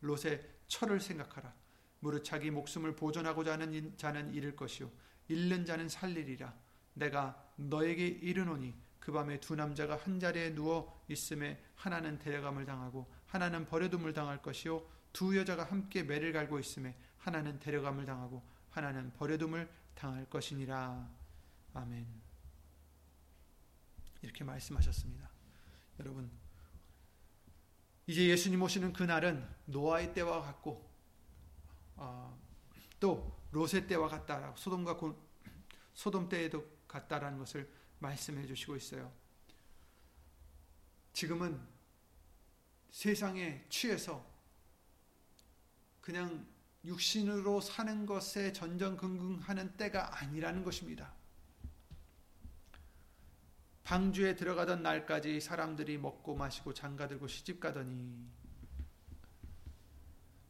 [0.01, 1.53] 롯의 철을 생각하라
[2.01, 4.91] 무릇 자기 목숨을 보존하고자 하는 자는 잃을 것이요
[5.29, 6.55] 잃는 자는 살리리라
[6.95, 13.67] 내가 너에게 이르노니 그 밤에 두 남자가 한 자리에 누워 있음에 하나는 데려감을 당하고 하나는
[13.67, 20.25] 버려둠을 당할 것이요 두 여자가 함께 매를 갈고 있음에 하나는 데려감을 당하고 하나는 버려둠을 당할
[20.27, 21.09] 것이니라.
[21.75, 22.07] 아멘.
[24.23, 25.31] 이렇게 말씀하셨습니다.
[25.99, 26.31] 여러분,
[28.11, 30.85] 이제 예수님 오시는 그날은 노아의 때와 같고,
[31.95, 32.37] 어,
[32.99, 34.53] 또 롯의 때와 같다.
[34.57, 35.17] 소돔과 고,
[35.95, 39.13] 소돔 때에도 같다라는 것을 말씀해 주시고 있어요.
[41.13, 41.65] 지금은
[42.91, 44.29] 세상에 취해서
[46.01, 46.45] 그냥
[46.85, 51.15] 육신으로 사는 것에 전전긍긍하는 때가 아니라는 것입니다.
[53.85, 58.29] 방주에 들어가던 날까지 사람들이 먹고 마시고 장가들고 시집 가더니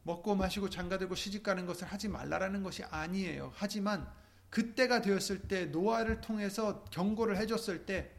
[0.03, 3.51] 먹고 마시고 장가들고 시집 가는 것을 하지 말라라는 것이 아니에요.
[3.55, 4.11] 하지만
[4.49, 8.11] 그때가 되었을 때 노아를 통해서 경고를 해줬을 때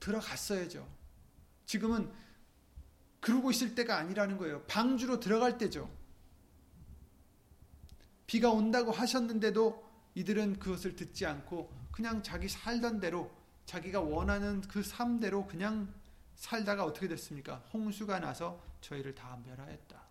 [0.00, 0.86] 들어갔어야죠.
[1.66, 2.12] 지금은
[3.20, 4.62] 그러고 있을 때가 아니라는 거예요.
[4.64, 5.90] 방주로 들어갈 때죠.
[8.26, 13.30] 비가 온다고 하셨는데도 이들은 그것을 듣지 않고 그냥 자기 살던 대로
[13.70, 15.94] 자기가 원하는 그 삶대로 그냥
[16.34, 17.58] 살다가 어떻게 됐습니까?
[17.72, 20.02] 홍수가 나서 저희를 다 멸하였다.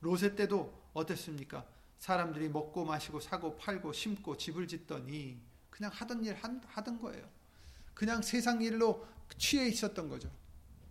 [0.00, 1.66] 로세 때도 어땠습니까?
[1.98, 7.28] 사람들이 먹고 마시고 사고 팔고 심고 집을 짓더니 그냥 하던 일 하던 거예요.
[7.92, 10.30] 그냥 세상 일로 취해 있었던 거죠.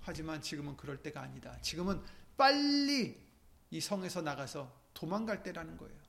[0.01, 1.59] 하지만 지금은 그럴 때가 아니다.
[1.63, 2.03] 지금은
[2.37, 3.19] 빨리
[3.71, 6.06] 이 성에서 나가서 도망갈 때라는 거예요.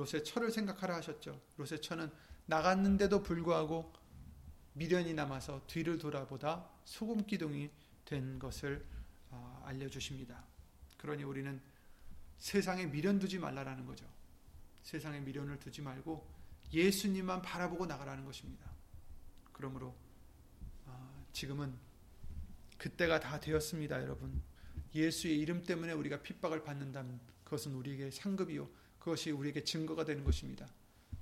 [0.00, 1.40] 롯의 처를 생각하라 하셨죠.
[1.56, 2.10] 롯의 처는
[2.46, 3.92] 나갔는데도 불구하고
[4.72, 7.70] 미련이 남아서 뒤를 돌아보다 소금 기둥이
[8.04, 8.84] 된 것을
[9.30, 10.42] 아, 알려주십니다.
[10.96, 11.60] 그러니 우리는
[12.38, 14.06] 세상에 미련 두지 말라라는 거죠.
[14.82, 16.26] 세상에 미련을 두지 말고
[16.72, 18.70] 예수님만 바라보고 나가라는 것입니다.
[19.52, 19.94] 그러므로
[20.86, 21.74] 아, 지금은
[22.78, 24.42] 그때가 다 되었습니다, 여러분.
[24.94, 28.79] 예수의 이름 때문에 우리가 핍박을 받는다면 그것은 우리에게 상급이요.
[29.00, 30.68] 그것이 우리에게 증거가 되는 것입니다.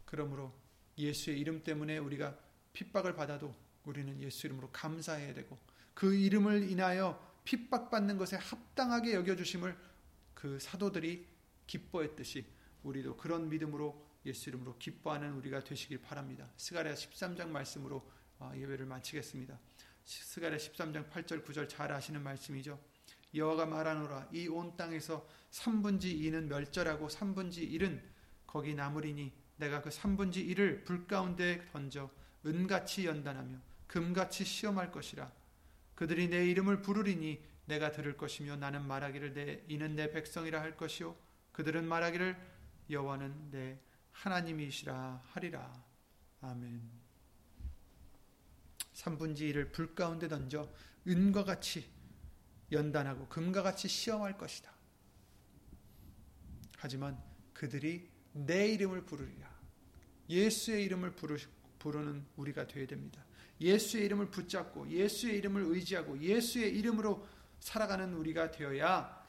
[0.05, 0.53] 그러므로
[0.99, 2.39] 예수의 이름 때문에 우리가
[2.75, 3.55] 핍박을 받아도
[3.85, 5.59] 우리는 예수 이름으로 감사해야 되고
[5.95, 9.77] 그 이름을 인하여 핍박받는 것에 합당하게 여겨주심을
[10.35, 11.27] 그 사도들이
[11.67, 12.45] 기뻐했듯이
[12.83, 16.51] 우리도 그런 믿음으로 예수 이름으로 기뻐하는 우리가 되시길 바랍니다.
[16.57, 18.09] 스가랴 13장 말씀으로
[18.39, 19.59] 아, 예배를 마치겠습니다.
[20.05, 22.79] 스가랴 13장 8절 9절 잘 아시는 말씀이죠.
[23.35, 28.01] 여호와가 말하노라 이 온 땅에서 3분지 2는 멸절하고 3분지 1은
[28.47, 32.11] 거기 남으리니 내가 그 3분지 1을 불 가운데 던져
[32.47, 35.31] 은같이 연단하며 금같이 시험할 것이라.
[35.95, 41.17] 그들이 내 이름을 부르리니 내가 들을 것이며 나는 말하기를 내 이는 내 백성이라 할 것이요.
[41.53, 42.37] 그들은 말하기를
[42.89, 43.79] 여호와는 내
[44.13, 45.85] 하나님이시라 하리라.
[46.41, 46.81] 아멘.
[48.95, 50.69] 3분지 1을 불 가운데 던져
[51.07, 51.91] 은과 같이
[52.71, 54.73] 연단하고 금과 같이 시험할 것이다.
[56.77, 57.21] 하지만
[57.53, 59.49] 그들이 내 이름을 부르리라.
[60.29, 61.15] 예수의 이름을
[61.79, 63.25] 부르는 우리가 되어야 됩니다.
[63.61, 67.27] 예수의 이름을 붙잡고 예수의 이름을 의지하고 예수의 이름으로
[67.61, 69.27] 살아가는 우리가 되어야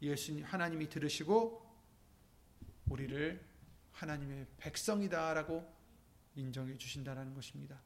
[0.00, 1.70] 예수님 하나님이 들으시고
[2.88, 3.44] 우리를
[3.92, 5.80] 하나님의 백성이다라고
[6.36, 7.78] 인정해 주신다라는 것입니다.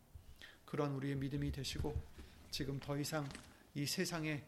[0.64, 2.00] 그런 우리의 믿음이 되시고
[2.50, 3.28] 지금 더 이상
[3.76, 4.44] 이 세상에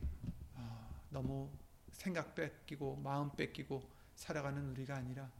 [0.54, 1.50] 아, 너무
[1.90, 3.82] 생각 뺏기고 마음 뺏기고
[4.14, 5.32] 살아가는 우리가 아니라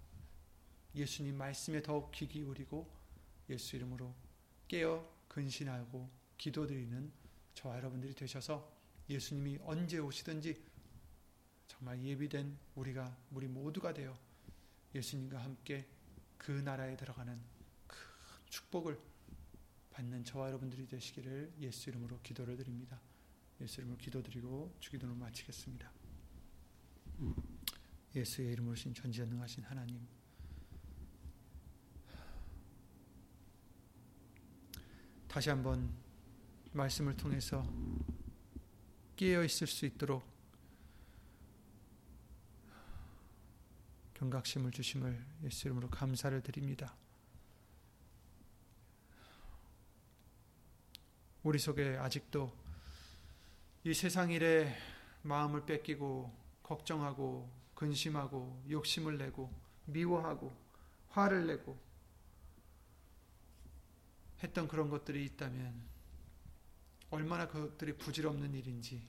[0.93, 2.91] 예수님 말씀에 더욱 귀 기울이고
[3.49, 4.13] 예수 이름으로
[4.67, 7.13] 깨어 근신하고 기도드리는
[7.55, 8.69] 저와 여러분들이 되셔서
[9.09, 10.61] 예수님이 언제 오시든지
[11.69, 14.19] 정말 예비된 우리가 우리 모두가 되어
[14.97, 15.87] 예수님과 함께
[16.39, 17.41] 그 나라에 들어가는
[17.87, 17.99] 큰
[18.49, 18.99] 축복을
[19.91, 23.01] 받는 저와 여러분들이 되시기를 예수 이름으로 기도를 드립니다.
[23.61, 25.91] 예수 이름으로 기도드리고 주기도를 마치겠습니다.
[28.15, 30.07] 예수의 이름으로 신 전지전능하신 하나님
[35.29, 35.93] 다시 한번
[36.73, 37.67] 말씀을 통해서
[39.17, 40.25] 깨어 있을 수 있도록
[44.15, 46.97] 경각심을 주심을 예수 이름으로 감사를 드립니다.
[51.43, 52.66] 우리 속에 아직도
[53.87, 54.77] 이 세상 일에
[55.23, 59.49] 마음을 뺏기고 걱정하고 근심하고 욕심을 내고
[59.85, 60.53] 미워하고
[61.11, 61.79] 화를 내고
[64.43, 65.81] 했던 그런 것들이 있다면
[67.11, 69.07] 얼마나 그것들이 부질없는 일인지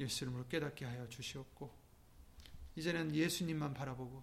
[0.00, 1.72] 예수 이름으로 깨닫게 하여 주시옵고
[2.74, 4.20] 이제는 예수님만 바라보고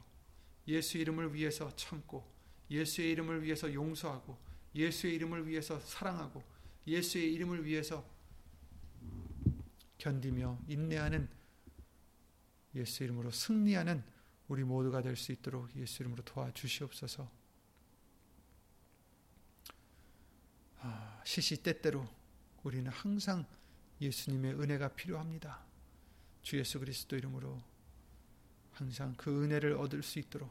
[0.67, 2.29] 예수 이름을 위해서 참고
[2.69, 4.37] 예수의 이름을 위해서 용서하고
[4.75, 6.43] 예수의 이름을 위해서 사랑하고
[6.85, 8.18] 예수의 이름을 위해서
[9.99, 11.29] 견디며 인내하는
[12.75, 14.03] 예수 이름으로 승리하는
[14.47, 17.29] 우리 모두가 될 수 있도록 예수 이름으로 도와주시옵소서.
[20.81, 22.07] 아, 시시때때로
[22.63, 23.45] 우리는 항상
[24.01, 25.63] 예수님의 은혜가 필요합니다.
[26.41, 27.61] 주 예수 그리스도 이름으로
[28.71, 30.49] 항상 그 은혜를 얻을 수 있도록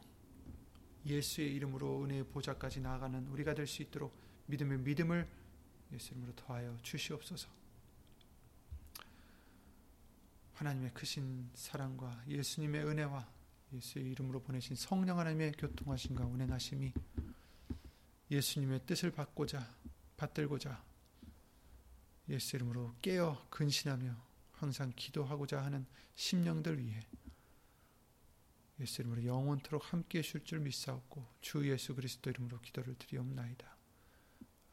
[1.05, 4.13] 예수의 이름으로 은혜의 보좌까지 나아가는 우리가 될 수 있도록
[4.45, 5.27] 믿음의 믿음을
[5.93, 7.58] 예수 이름으로 더하여 주시옵소서.
[10.59, 13.25] 하나님의 크신 사랑과 예수님의 은혜와
[13.71, 16.91] 예수의 이름으로 보내신 성령 하나님의 교통하심과 운행하심이
[18.29, 19.65] 예수님의 뜻을 받고자
[20.17, 20.83] 받들고자
[22.27, 24.13] 예수 이름으로 깨어 근신하며
[24.51, 25.85] 항상 기도하고자 하는
[26.15, 26.99] 심령들 위해
[28.81, 33.77] 예수 이름으로 영원토록 함께 해줄 줄 믿사옵고 주 예수 그리스도 이름으로 기도를 드리옵나이다.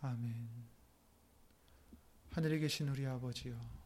[0.01, 0.49] 아멘
[2.33, 3.86] 하늘에 계신 우리 아버지여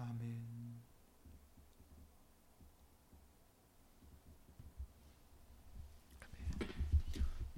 [0.00, 0.80] 아멘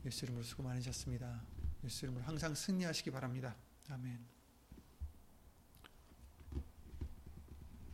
[0.04, 1.40] 예수 이름으로 수고 많으셨습니다.
[1.84, 3.54] 예수 이름으로 항상 승리하시기 바랍니다.
[3.88, 4.31] 아멘